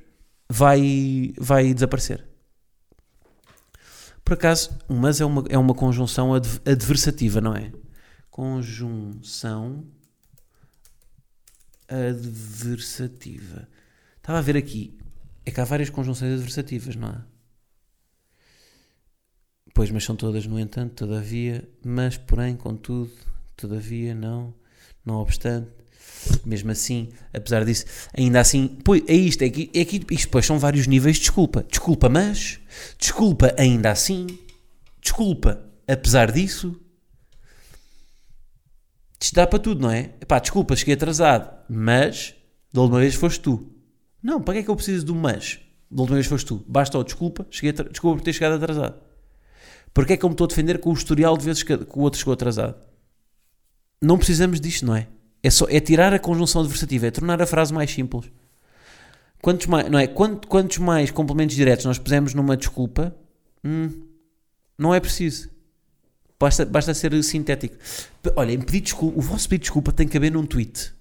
vai, 0.50 1.34
vai 1.38 1.74
desaparecer. 1.74 2.26
Por 4.24 4.34
acaso, 4.34 4.78
um 4.90 4.96
mas 4.96 5.20
é 5.20 5.26
uma, 5.26 5.44
é 5.50 5.58
uma 5.58 5.74
conjunção 5.74 6.34
adv- 6.34 6.62
adversativa, 6.66 7.42
não 7.42 7.56
é? 7.56 7.72
Conjunção 8.30 9.86
adversativa. 11.88 13.68
Estava 14.18 14.38
a 14.38 14.42
ver 14.42 14.56
aqui. 14.56 14.98
É 15.46 15.52
que 15.52 15.60
há 15.60 15.66
várias 15.66 15.90
conjunções 15.90 16.34
adversativas, 16.34 16.96
não 16.96 17.08
há? 17.08 17.26
Pois, 19.74 19.90
mas 19.92 20.04
são 20.04 20.16
todas, 20.16 20.46
no 20.46 20.60
entanto, 20.60 20.94
todavia, 21.08 21.68
mas, 21.84 22.18
porém, 22.18 22.56
contudo, 22.56 23.12
todavia, 23.56 24.14
não, 24.14 24.54
não 25.06 25.16
obstante. 25.16 25.72
Mesmo 26.45 26.72
assim, 26.72 27.10
apesar 27.34 27.63
disso, 27.65 27.86
ainda 28.15 28.39
assim, 28.39 28.78
pois, 28.84 29.04
é 29.08 29.13
isto, 29.13 29.41
é 29.41 29.50
que, 29.50 29.69
é 29.74 29.86
que 29.86 29.98
isto 30.12 30.26
depois 30.26 30.45
são 30.45 30.60
vários 30.60 30.88
níveis 30.88 31.15
de 31.15 31.22
desculpa. 31.24 31.63
Desculpa, 31.63 32.10
mas, 32.10 32.60
desculpa 32.98 33.54
ainda 33.58 33.91
assim, 33.91 34.28
desculpa, 35.02 35.62
apesar 35.88 36.32
disso. 36.32 36.80
Isto 39.22 39.36
dá 39.36 39.48
para 39.48 39.60
tudo, 39.60 39.82
não 39.82 39.91
é? 39.91 40.04
Pá, 40.28 40.39
desculpa, 40.39 40.76
cheguei 40.76 40.93
atrasado, 40.93 41.50
mas 41.69 42.36
da 42.72 42.82
última 42.82 43.00
vez 43.00 43.15
foste 43.15 43.39
tu. 43.41 43.69
Não, 44.22 44.41
para 44.41 44.56
que 44.56 44.60
é 44.62 44.63
que 44.63 44.69
eu 44.69 44.76
preciso 44.76 45.06
do 45.06 45.15
mas? 45.15 45.60
Da 45.89 46.02
última 46.02 46.15
vez 46.15 46.28
foste 46.28 46.45
tu. 46.45 46.63
Basta 46.67 46.98
o 46.98 47.04
desculpa, 47.04 47.45
cheguei 47.50 47.72
desculpa 47.72 48.17
por 48.17 48.24
ter 48.24 48.34
chegado 48.34 48.56
atrasado. 48.56 48.95
Porquê 49.93 50.13
é 50.13 50.17
que 50.17 50.24
eu 50.24 50.30
me 50.30 50.34
estou 50.34 50.45
a 50.45 50.48
defender 50.48 50.80
com 50.80 50.91
o 50.91 50.93
historial 50.93 51.36
de 51.36 51.45
vezes 51.45 51.63
que 51.63 51.74
o 51.74 52.00
outro 52.02 52.19
chegou 52.19 52.34
atrasado? 52.34 52.76
Não 54.02 54.17
precisamos 54.17 54.62
disto, 54.62 54.86
não 54.86 54.95
é? 54.95 55.08
É, 55.41 55.49
só, 55.49 55.65
é 55.69 55.80
tirar 55.80 56.13
a 56.13 56.19
conjunção 56.19 56.62
adversativa, 56.62 57.08
é 57.08 57.12
tornar 57.12 57.41
a 57.41 57.45
frase 57.45 57.73
mais 57.73 57.91
simples. 57.91 58.30
Quantos 59.41 59.67
mais, 59.67 59.89
não 59.89 59.97
é? 59.97 60.08
Quantos, 60.08 60.49
quantos 60.49 60.78
mais 60.80 61.12
complementos 61.12 61.56
diretos 61.56 61.86
nós 61.86 61.97
pusemos 61.97 62.34
numa 62.34 62.58
desculpa, 62.58 63.15
hum, 63.63 64.06
não 64.78 64.93
é 64.93 64.99
preciso. 64.99 65.49
Basta, 66.39 66.65
basta 66.65 66.93
ser 66.93 67.21
sintético. 67.23 67.75
Olha, 68.36 68.58
pedir 68.60 68.82
desculpa, 68.82 69.17
o 69.17 69.21
vosso 69.21 69.47
pedido 69.47 69.62
de 69.62 69.65
desculpa 69.65 69.91
tem 69.91 70.08
que 70.08 70.17
haver 70.17 70.32
num 70.32 70.45
tweet. 70.45 70.93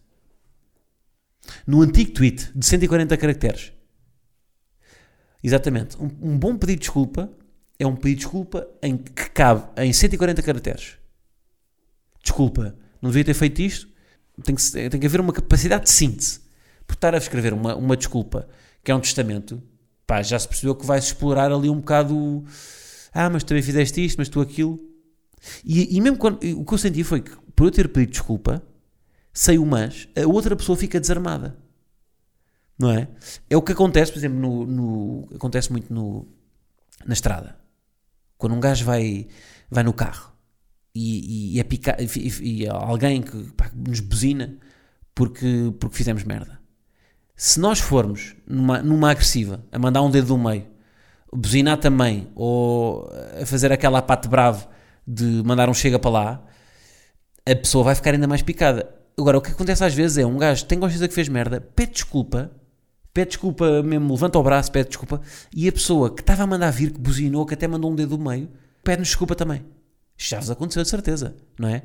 No 1.67 1.83
antigo 1.83 2.13
tweet 2.13 2.51
de 2.55 2.67
140 2.67 3.17
caracteres. 3.17 3.73
Exatamente. 5.43 5.97
Um, 5.97 6.33
um 6.33 6.39
bom 6.39 6.57
pedido 6.57 6.81
de 6.81 6.87
desculpa 6.87 7.31
é 7.79 7.87
um 7.87 7.95
pedido 7.95 8.19
de 8.19 8.25
desculpa 8.25 8.69
em 8.83 8.97
que 8.97 9.31
cabe 9.31 9.65
em 9.81 9.93
140 9.93 10.43
caracteres. 10.43 10.97
Desculpa, 12.23 12.77
não 13.01 13.11
devia 13.11 13.25
ter 13.25 13.35
feito 13.35 13.63
isto. 13.63 13.89
Tem 14.43 14.55
que, 14.55 14.71
tem 14.91 15.01
que 15.01 15.07
haver 15.07 15.21
uma 15.21 15.33
capacidade 15.33 15.85
de 15.85 15.91
síntese. 15.91 16.41
Por 16.87 16.95
estar 16.95 17.15
a 17.15 17.19
escrever 17.19 17.53
uma, 17.53 17.75
uma 17.75 17.97
desculpa, 17.97 18.49
que 18.83 18.91
é 18.91 18.95
um 18.95 19.01
testamento, 19.01 19.63
pá, 20.07 20.23
já 20.23 20.39
se 20.39 20.49
percebeu 20.49 20.75
que 20.75 20.87
vai-se 20.87 21.09
explorar 21.09 21.53
ali 21.53 21.69
um 21.69 21.79
bocado. 21.79 22.45
Ah, 23.13 23.29
mas 23.29 23.45
também 23.45 23.63
fizeste 23.63 24.05
isto, 24.05 24.19
mas 24.19 24.29
tu 24.29 24.41
aquilo. 24.41 24.79
E, 25.65 25.97
e 25.97 26.01
mesmo 26.01 26.17
quando. 26.17 26.37
O 26.59 26.65
que 26.65 26.75
eu 26.75 26.79
senti 26.79 27.05
foi 27.05 27.21
que, 27.21 27.31
por 27.55 27.67
eu 27.67 27.71
ter 27.71 27.89
pedido 27.89 28.13
desculpa, 28.13 28.63
sei 29.33 29.59
o 29.59 29.67
mas, 29.67 30.09
a 30.17 30.27
outra 30.27 30.57
pessoa 30.57 30.77
fica 30.77 30.99
desarmada. 31.01 31.57
Não 32.79 32.91
é? 32.91 33.09
É 33.51 33.57
o 33.57 33.63
que 33.63 33.73
acontece, 33.73 34.13
por 34.13 34.19
exemplo, 34.19 34.39
no, 34.39 34.67
no 34.67 35.29
acontece 35.35 35.71
muito 35.73 35.93
no, 35.93 36.29
na 37.05 37.13
estrada. 37.13 37.57
Quando 38.37 38.55
um 38.55 38.61
gajo 38.61 38.85
vai, 38.85 39.27
vai 39.69 39.83
no 39.83 39.93
carro 39.93 40.38
e, 41.01 41.61
e, 41.61 41.65
pica, 41.65 41.97
e, 42.01 42.63
e 42.63 42.69
alguém 42.69 43.23
que 43.23 43.37
pá, 43.53 43.71
nos 43.75 44.01
buzina 44.01 44.57
porque, 45.15 45.73
porque 45.79 45.97
fizemos 45.97 46.25
merda. 46.25 46.59
Se 47.37 47.61
nós 47.61 47.79
formos 47.79 48.35
numa, 48.47 48.83
numa 48.83 49.11
agressiva, 49.11 49.65
a 49.71 49.79
mandar 49.79 50.03
um 50.03 50.11
dedo 50.11 50.29
do 50.29 50.39
meio, 50.39 50.67
buzinar 51.33 51.79
também, 51.79 52.29
ou 52.35 53.09
a 53.41 53.47
fazer 53.47 53.71
aquela 53.71 54.03
pate 54.03 54.29
bravo 54.29 54.69
de 55.07 55.43
mandar 55.45 55.69
um 55.69 55.75
chega 55.75 55.99
para 55.99 56.11
lá, 56.11 56.45
a 57.47 57.55
pessoa 57.55 57.85
vai 57.85 57.95
ficar 57.95 58.13
ainda 58.13 58.27
mais 58.27 58.43
picada. 58.43 58.93
Agora, 59.17 59.39
o 59.39 59.41
que 59.41 59.53
acontece 59.53 59.85
às 59.85 59.95
vezes 59.95 60.19
é 60.19 60.27
um 60.27 60.37
gajo 60.37 60.65
tem 60.65 60.81
consciência 60.81 61.07
que 61.07 61.15
fez 61.15 61.29
merda, 61.29 61.61
pede 61.61 61.93
desculpa, 61.93 62.51
pede 63.15 63.31
desculpa 63.31 63.83
mesmo, 63.85 64.13
levanta 64.13 64.39
o 64.39 64.43
braço, 64.43 64.73
pede 64.73 64.89
desculpa, 64.89 65.21
e 65.55 65.69
a 65.69 65.73
pessoa 65.73 66.13
que 66.13 66.23
estava 66.23 66.43
a 66.43 66.47
mandar 66.47 66.71
vir, 66.71 66.93
que 66.93 67.01
buzinou, 67.01 67.47
que 67.47 67.55
até 67.55 67.69
mandou 67.69 67.91
um 67.91 67.95
dedo 67.95 68.17
do 68.17 68.23
meio, 68.23 68.49
pede-nos 68.83 69.09
desculpa 69.09 69.37
também. 69.37 69.65
Isto 70.19 70.31
já 70.31 70.41
vos 70.41 70.51
aconteceu 70.51 70.83
de 70.83 70.89
certeza, 70.89 71.37
não 71.57 71.69
é? 71.69 71.85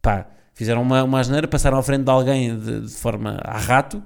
Pá, 0.00 0.26
fizeram 0.54 0.80
uma, 0.80 1.04
uma 1.04 1.20
asneira, 1.20 1.46
passaram 1.46 1.76
à 1.78 1.82
frente 1.82 2.04
de 2.04 2.10
alguém 2.10 2.58
de, 2.58 2.80
de 2.80 2.94
forma 2.94 3.38
a 3.44 3.58
rato, 3.58 4.02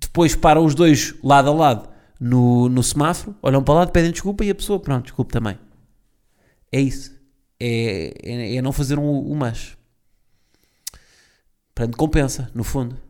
depois 0.00 0.34
param 0.34 0.64
os 0.64 0.74
dois 0.74 1.14
lado 1.22 1.48
a 1.48 1.54
lado 1.54 1.88
no, 2.20 2.68
no 2.68 2.82
semáforo, 2.82 3.36
olham 3.40 3.62
para 3.62 3.72
o 3.72 3.76
lado, 3.78 3.92
pedem 3.92 4.10
desculpa 4.10 4.44
e 4.44 4.50
a 4.50 4.54
pessoa, 4.54 4.80
pronto, 4.80 5.04
desculpe 5.04 5.32
também. 5.32 5.58
É 6.70 6.80
isso. 6.80 7.16
É, 7.58 8.12
é, 8.22 8.56
é 8.56 8.62
não 8.62 8.72
fazer 8.72 8.98
um, 8.98 9.32
um 9.32 9.36
mas. 9.36 9.76
Portanto, 11.74 11.96
compensa, 11.96 12.50
no 12.54 12.64
fundo. 12.64 13.00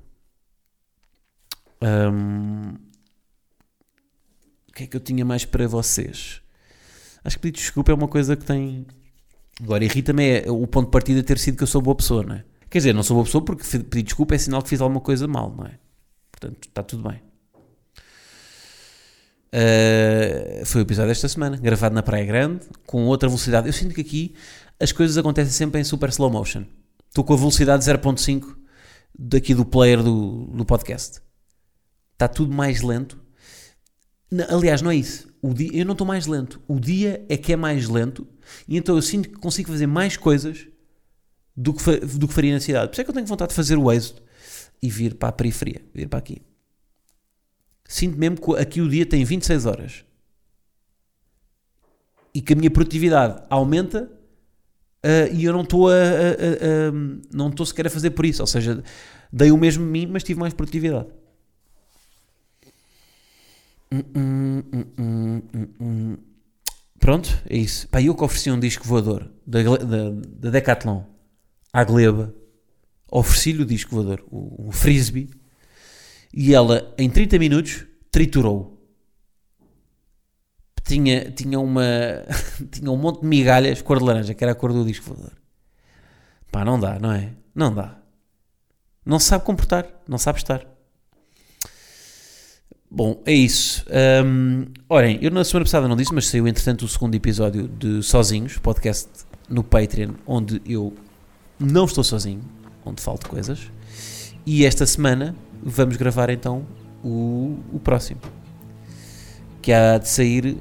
Um, 1.81 2.75
o 4.69 4.73
que 4.73 4.85
é 4.85 4.87
que 4.87 4.97
eu 4.97 5.01
tinha 5.01 5.25
mais 5.25 5.45
para 5.45 5.67
vocês? 5.67 6.43
Acho 7.25 7.37
que 7.37 7.43
pedir 7.43 7.59
desculpa 7.59 7.93
é 7.93 7.95
uma 7.95 8.09
coisa 8.09 8.37
que 8.37 8.45
tem. 8.45 8.87
Agora, 9.63 9.85
irrita-me 9.85 10.41
é 10.41 10.51
o 10.51 10.67
ponto 10.67 10.87
de 10.87 10.91
partida 10.91 11.23
ter 11.23 11.39
sido 11.39 11.57
que 11.57 11.63
eu 11.63 11.67
sou 11.67 11.81
boa 11.81 11.95
pessoa, 11.95 12.23
não 12.23 12.35
é? 12.35 12.45
Quer 12.69 12.79
dizer, 12.79 12.95
não 12.95 13.03
sou 13.03 13.17
boa 13.17 13.25
pessoa 13.25 13.45
porque 13.45 13.65
pedir 13.79 14.03
desculpa 14.03 14.35
é 14.35 14.39
sinal 14.39 14.63
que 14.63 14.69
fiz 14.71 14.81
alguma 14.81 15.01
coisa 15.01 15.29
mal, 15.29 15.55
não 15.55 15.67
é? 15.67 15.79
Portanto, 16.31 16.69
está 16.69 16.83
tudo 16.83 17.09
bem. 17.09 17.21
Uh, 19.55 20.65
foi 20.65 20.81
o 20.81 20.85
episódio 20.85 21.11
desta 21.11 21.29
semana, 21.29 21.59
gravado 21.59 21.95
na 21.95 22.03
Praia 22.03 22.25
Grande, 22.25 22.65
com 22.87 23.05
outra 23.05 23.29
velocidade. 23.29 23.69
Eu 23.69 23.73
sinto 23.73 23.95
que 23.95 24.01
aqui 24.01 24.35
as 24.81 24.91
coisas 24.91 25.19
acontecem 25.19 25.53
sempre 25.53 25.81
em 25.81 25.85
super 25.85 26.09
slow 26.09 26.31
motion. 26.31 26.65
Estou 27.09 27.23
com 27.23 27.35
a 27.35 27.37
velocidade 27.37 27.85
0.5 27.85 28.57
daqui 29.17 29.55
do 29.55 29.65
player 29.65 30.03
do, 30.03 30.47
do 30.47 30.65
podcast. 30.65 31.21
Está 32.15 32.27
tudo 32.27 32.55
mais 32.55 32.81
lento. 32.81 33.21
Aliás, 34.49 34.81
não 34.81 34.91
é 34.91 34.97
isso. 34.97 35.32
O 35.43 35.53
dia, 35.53 35.71
eu 35.75 35.85
não 35.85 35.93
estou 35.93 36.07
mais 36.07 36.27
lento. 36.27 36.63
O 36.69 36.79
dia 36.79 37.27
é 37.29 37.37
que 37.37 37.53
é 37.53 37.57
mais 37.57 37.89
lento 37.89 38.27
e 38.69 38.77
então 38.77 38.95
eu 38.95 39.03
sinto 39.03 39.29
que 39.29 39.35
consigo 39.35 39.73
fazer 39.73 39.89
mais 39.89 40.17
coisas 40.17 40.69
do 41.57 41.75
que, 41.75 41.97
do 41.97 42.29
que 42.29 42.35
faria 42.35 42.55
na 42.55 42.61
cidade. 42.61 42.87
Por 42.87 42.93
isso 42.93 43.01
é 43.01 43.05
que 43.05 43.11
eu 43.11 43.15
tenho 43.15 43.27
vontade 43.27 43.51
de 43.51 43.57
fazer 43.57 43.77
o 43.77 43.91
êxito 43.91 44.23
e 44.81 44.89
vir 44.89 45.17
para 45.17 45.31
a 45.31 45.33
periferia, 45.33 45.83
vir 45.93 46.09
para 46.09 46.21
aqui. 46.21 46.41
Sinto 47.85 48.17
mesmo 48.17 48.41
que 48.41 48.57
aqui 48.57 48.81
o 48.81 48.89
dia 48.89 49.05
tem 49.05 49.25
26 49.25 49.67
horas 49.67 50.05
e 52.33 52.41
que 52.41 52.53
a 52.53 52.57
minha 52.57 52.71
produtividade 52.71 53.43
aumenta 53.51 54.05
uh, 55.05 55.35
e 55.35 55.45
eu 55.45 55.53
não 55.53 55.63
estou 55.63 55.89
a, 55.89 55.93
a, 55.93 55.97
a, 55.97 55.99
a, 55.99 56.93
não 57.35 57.49
estou 57.49 57.67
sequer 57.67 57.89
a 57.89 57.91
fazer 57.91 58.11
por 58.11 58.25
isso. 58.25 58.43
Ou 58.43 58.47
seja, 58.47 58.83
dei 59.33 59.51
o 59.51 59.59
mesmo 59.59 59.85
de 59.85 59.91
mim, 59.91 60.07
mas 60.07 60.23
tive 60.23 60.39
mais 60.39 60.55
produtividade. 60.55 61.09
Pronto, 66.99 67.29
é 67.49 67.57
isso. 67.57 67.89
Pá, 67.89 68.01
eu 68.01 68.15
que 68.15 68.25
ofereci 68.25 68.51
um 68.51 68.61
disco 68.61 68.87
voador 68.87 69.31
da, 69.47 69.63
da, 69.63 70.11
da 70.11 70.51
Decathlon 70.51 71.05
à 71.73 71.85
Gleba, 71.85 72.35
ofereci-lhe 73.11 73.63
o 73.63 73.67
disco 73.67 73.95
voador, 73.95 74.25
o 74.31 74.71
Frisbee, 74.71 75.29
e 76.33 76.55
ela, 76.55 76.95
em 76.97 77.11
30 77.11 77.39
minutos, 77.39 77.85
triturou. 78.11 78.79
Tinha, 80.85 81.31
tinha, 81.31 81.61
uma, 81.61 81.83
tinha 82.71 82.91
um 82.91 82.97
monte 82.97 83.21
de 83.21 83.27
migalhas 83.27 83.83
cor 83.83 83.99
de 83.99 84.05
laranja, 84.05 84.35
que 84.35 84.43
era 84.43 84.53
a 84.53 84.57
cor 84.57 84.73
do 84.73 84.85
disco 84.85 85.07
voador. 85.07 85.33
Pá, 86.51 86.65
não 86.65 86.79
dá, 86.79 86.99
não 86.99 87.13
é? 87.13 87.33
Não 87.55 87.75
dá. 87.75 87.99
Não 89.05 89.19
se 89.19 89.27
sabe 89.27 89.45
comportar, 89.45 89.87
não 90.07 90.19
sabe 90.19 90.39
estar. 90.39 90.72
Bom, 92.95 93.23
é 93.25 93.33
isso. 93.33 93.87
Um, 94.23 94.67
orem, 94.87 95.19
eu 95.23 95.31
na 95.31 95.43
semana 95.45 95.65
passada 95.65 95.89
não 95.89 95.97
disse, 95.97 96.13
mas 96.13 96.29
saiu 96.29 96.47
entretanto 96.47 96.85
o 96.85 96.89
segundo 96.89 97.15
episódio 97.15 97.67
de 97.67 98.03
Sozinhos, 98.03 98.59
podcast 98.59 99.09
no 99.49 99.65
Patreon, 99.65 100.11
onde 100.27 100.61
eu 100.67 100.93
não 101.59 101.87
estou 101.87 102.05
sozinho, 102.05 102.43
onde 102.85 103.01
falto 103.01 103.31
coisas. 103.31 103.61
E 104.45 104.67
esta 104.67 104.85
semana 104.85 105.35
vamos 105.63 105.97
gravar 105.97 106.29
então 106.29 106.67
o, 107.03 107.57
o 107.73 107.81
próximo. 107.83 108.21
Que 109.63 109.73
há 109.73 109.97
de 109.97 110.11
sair 110.11 110.59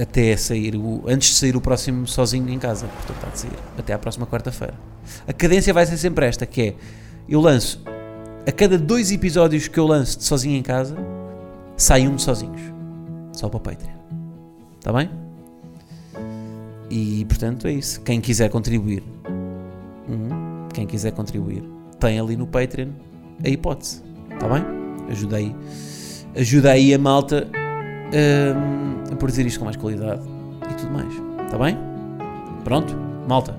até 0.00 0.34
sair, 0.38 0.76
o, 0.76 1.04
antes 1.06 1.28
de 1.28 1.34
sair 1.34 1.54
o 1.54 1.60
próximo 1.60 2.06
sozinho 2.06 2.48
em 2.48 2.58
casa. 2.58 2.86
Portanto, 2.86 3.26
há 3.26 3.30
de 3.30 3.40
sair 3.40 3.58
até 3.76 3.92
à 3.92 3.98
próxima 3.98 4.26
quarta-feira. 4.26 4.72
A 5.28 5.34
cadência 5.34 5.74
vai 5.74 5.84
ser 5.84 5.98
sempre 5.98 6.24
esta, 6.24 6.46
que 6.46 6.62
é, 6.62 6.74
eu 7.28 7.42
lanço, 7.42 7.82
a 8.48 8.52
cada 8.52 8.78
dois 8.78 9.12
episódios 9.12 9.68
que 9.68 9.78
eu 9.78 9.86
lanço 9.86 10.16
de 10.16 10.24
sozinho 10.24 10.56
em 10.56 10.62
casa, 10.62 10.96
sai 11.76 12.06
de 12.08 12.22
sozinhos. 12.22 12.60
Só 13.32 13.48
para 13.48 13.56
o 13.56 13.60
Patreon. 13.60 13.94
Está 14.78 14.92
bem? 14.92 15.10
E 16.90 17.24
portanto 17.24 17.66
é 17.66 17.72
isso. 17.72 18.00
Quem 18.02 18.20
quiser 18.20 18.48
contribuir, 18.50 19.02
hum, 20.08 20.68
quem 20.72 20.86
quiser 20.86 21.12
contribuir, 21.12 21.64
tem 21.98 22.20
ali 22.20 22.36
no 22.36 22.46
Patreon 22.46 22.90
a 23.44 23.48
hipótese. 23.48 24.02
Está 24.32 24.48
bem? 24.48 24.64
Ajuda 26.36 26.72
aí 26.72 26.94
a 26.94 26.98
malta 26.98 27.48
um, 28.14 29.12
a 29.12 29.16
produzir 29.16 29.46
isto 29.46 29.58
com 29.58 29.64
mais 29.64 29.76
qualidade 29.76 30.22
e 30.70 30.74
tudo 30.74 30.92
mais. 30.92 31.12
Está 31.46 31.58
bem? 31.58 31.76
Pronto? 32.62 32.94
Malta. 33.28 33.56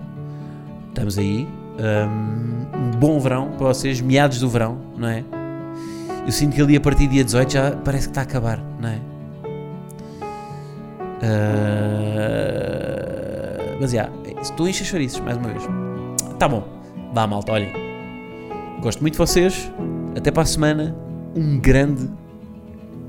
Estamos 0.89 1.17
aí. 1.17 1.47
Um, 1.77 2.77
um 2.77 2.91
bom 2.91 3.19
verão 3.19 3.51
para 3.57 3.67
vocês, 3.67 3.99
meados 3.99 4.39
do 4.39 4.47
verão, 4.47 4.77
não 4.97 5.09
é? 5.09 5.23
Eu 6.25 6.31
sinto 6.31 6.55
que 6.55 6.61
ali 6.61 6.75
a 6.75 6.81
partir 6.81 7.07
do 7.07 7.11
dia 7.13 7.23
18 7.23 7.53
já 7.53 7.71
parece 7.71 8.07
que 8.07 8.11
está 8.11 8.21
a 8.21 8.23
acabar, 8.23 8.59
não 8.79 8.89
é? 8.89 8.99
Uh, 11.21 12.05
mas 13.79 13.91
já, 13.91 14.03
yeah, 14.03 14.41
estou 14.41 14.67
encher 14.67 14.85
chouriços 14.85 15.19
mais 15.21 15.37
uma 15.37 15.49
vez. 15.49 15.63
Tá 16.39 16.47
bom, 16.47 16.67
vá 17.13 17.27
malta, 17.27 17.51
olhem. 17.51 17.71
Gosto 18.81 19.01
muito 19.01 19.13
de 19.13 19.19
vocês. 19.19 19.71
Até 20.15 20.31
para 20.31 20.43
a 20.43 20.45
semana. 20.45 20.95
Um 21.35 21.59
grande 21.59 22.09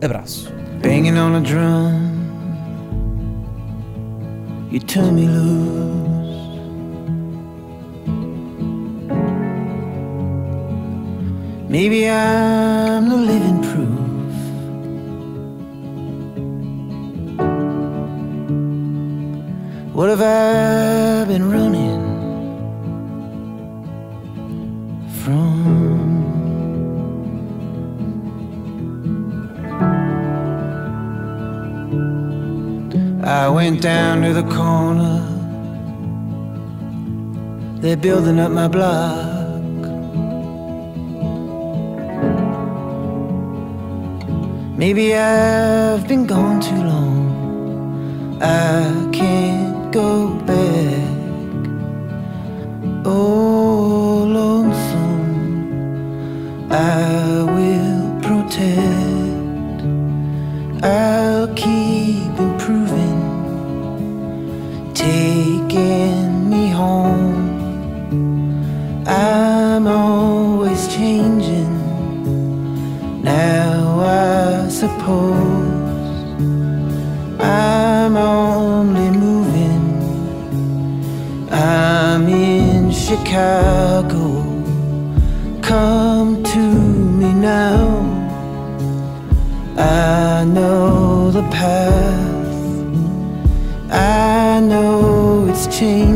abraço. 0.03 0.53
Banging 0.83 1.19
on 1.19 1.37
a 1.37 1.41
drum, 1.41 2.13
you 4.71 4.81
turn 4.81 5.13
me 5.13 5.27
loose. 5.27 6.16
Maybe 11.79 12.09
I'm 12.09 13.05
the 13.11 13.17
living 13.33 13.61
proof. 13.69 14.35
What 19.95 20.09
have 20.09 20.23
I 20.23 21.27
been 21.31 21.51
running 21.57 22.03
from? 25.21 26.01
I 33.23 33.51
went 33.51 33.83
down 33.83 34.23
to 34.23 34.33
the 34.33 34.45
corner. 34.45 35.21
They're 37.83 37.99
building 37.99 38.41
up 38.41 38.51
my 38.51 38.67
block. 38.67 39.26
Maybe 44.79 45.15
I've 45.15 46.07
been 46.07 46.27
gone 46.27 46.61
too 46.61 46.77
long. 46.77 48.39
I 48.43 49.09
can't 49.11 49.91
go 49.91 50.29
back. 50.45 51.17
Oh, 53.07 54.27
lonesome, 54.29 55.71
I 56.71 57.43
will 57.55 58.21
protect. 58.21 59.83
I'll 60.85 61.49
keep 61.55 62.39
improving, 62.39 63.23
taking 64.93 66.51
me 66.51 66.69
home. 66.69 67.26
Suppose 75.07 76.43
I'm 77.39 78.17
only 78.17 79.09
moving. 79.17 79.85
I'm 81.49 82.27
in 82.29 82.91
Chicago. 82.91 84.43
Come 85.63 86.43
to 86.43 86.59
me 86.59 87.33
now. 87.33 87.87
I 89.79 90.43
know 90.43 91.31
the 91.31 91.43
path. 91.53 92.57
I 93.93 94.59
know 94.59 95.47
it's 95.49 95.69
changing. 95.69 96.16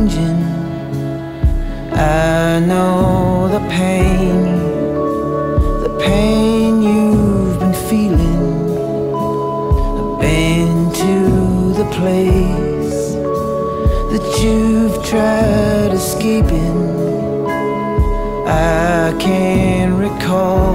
Tried 15.11 15.91
escaping. 15.91 17.45
I 18.47 19.13
can't 19.19 19.93
recall 19.99 20.70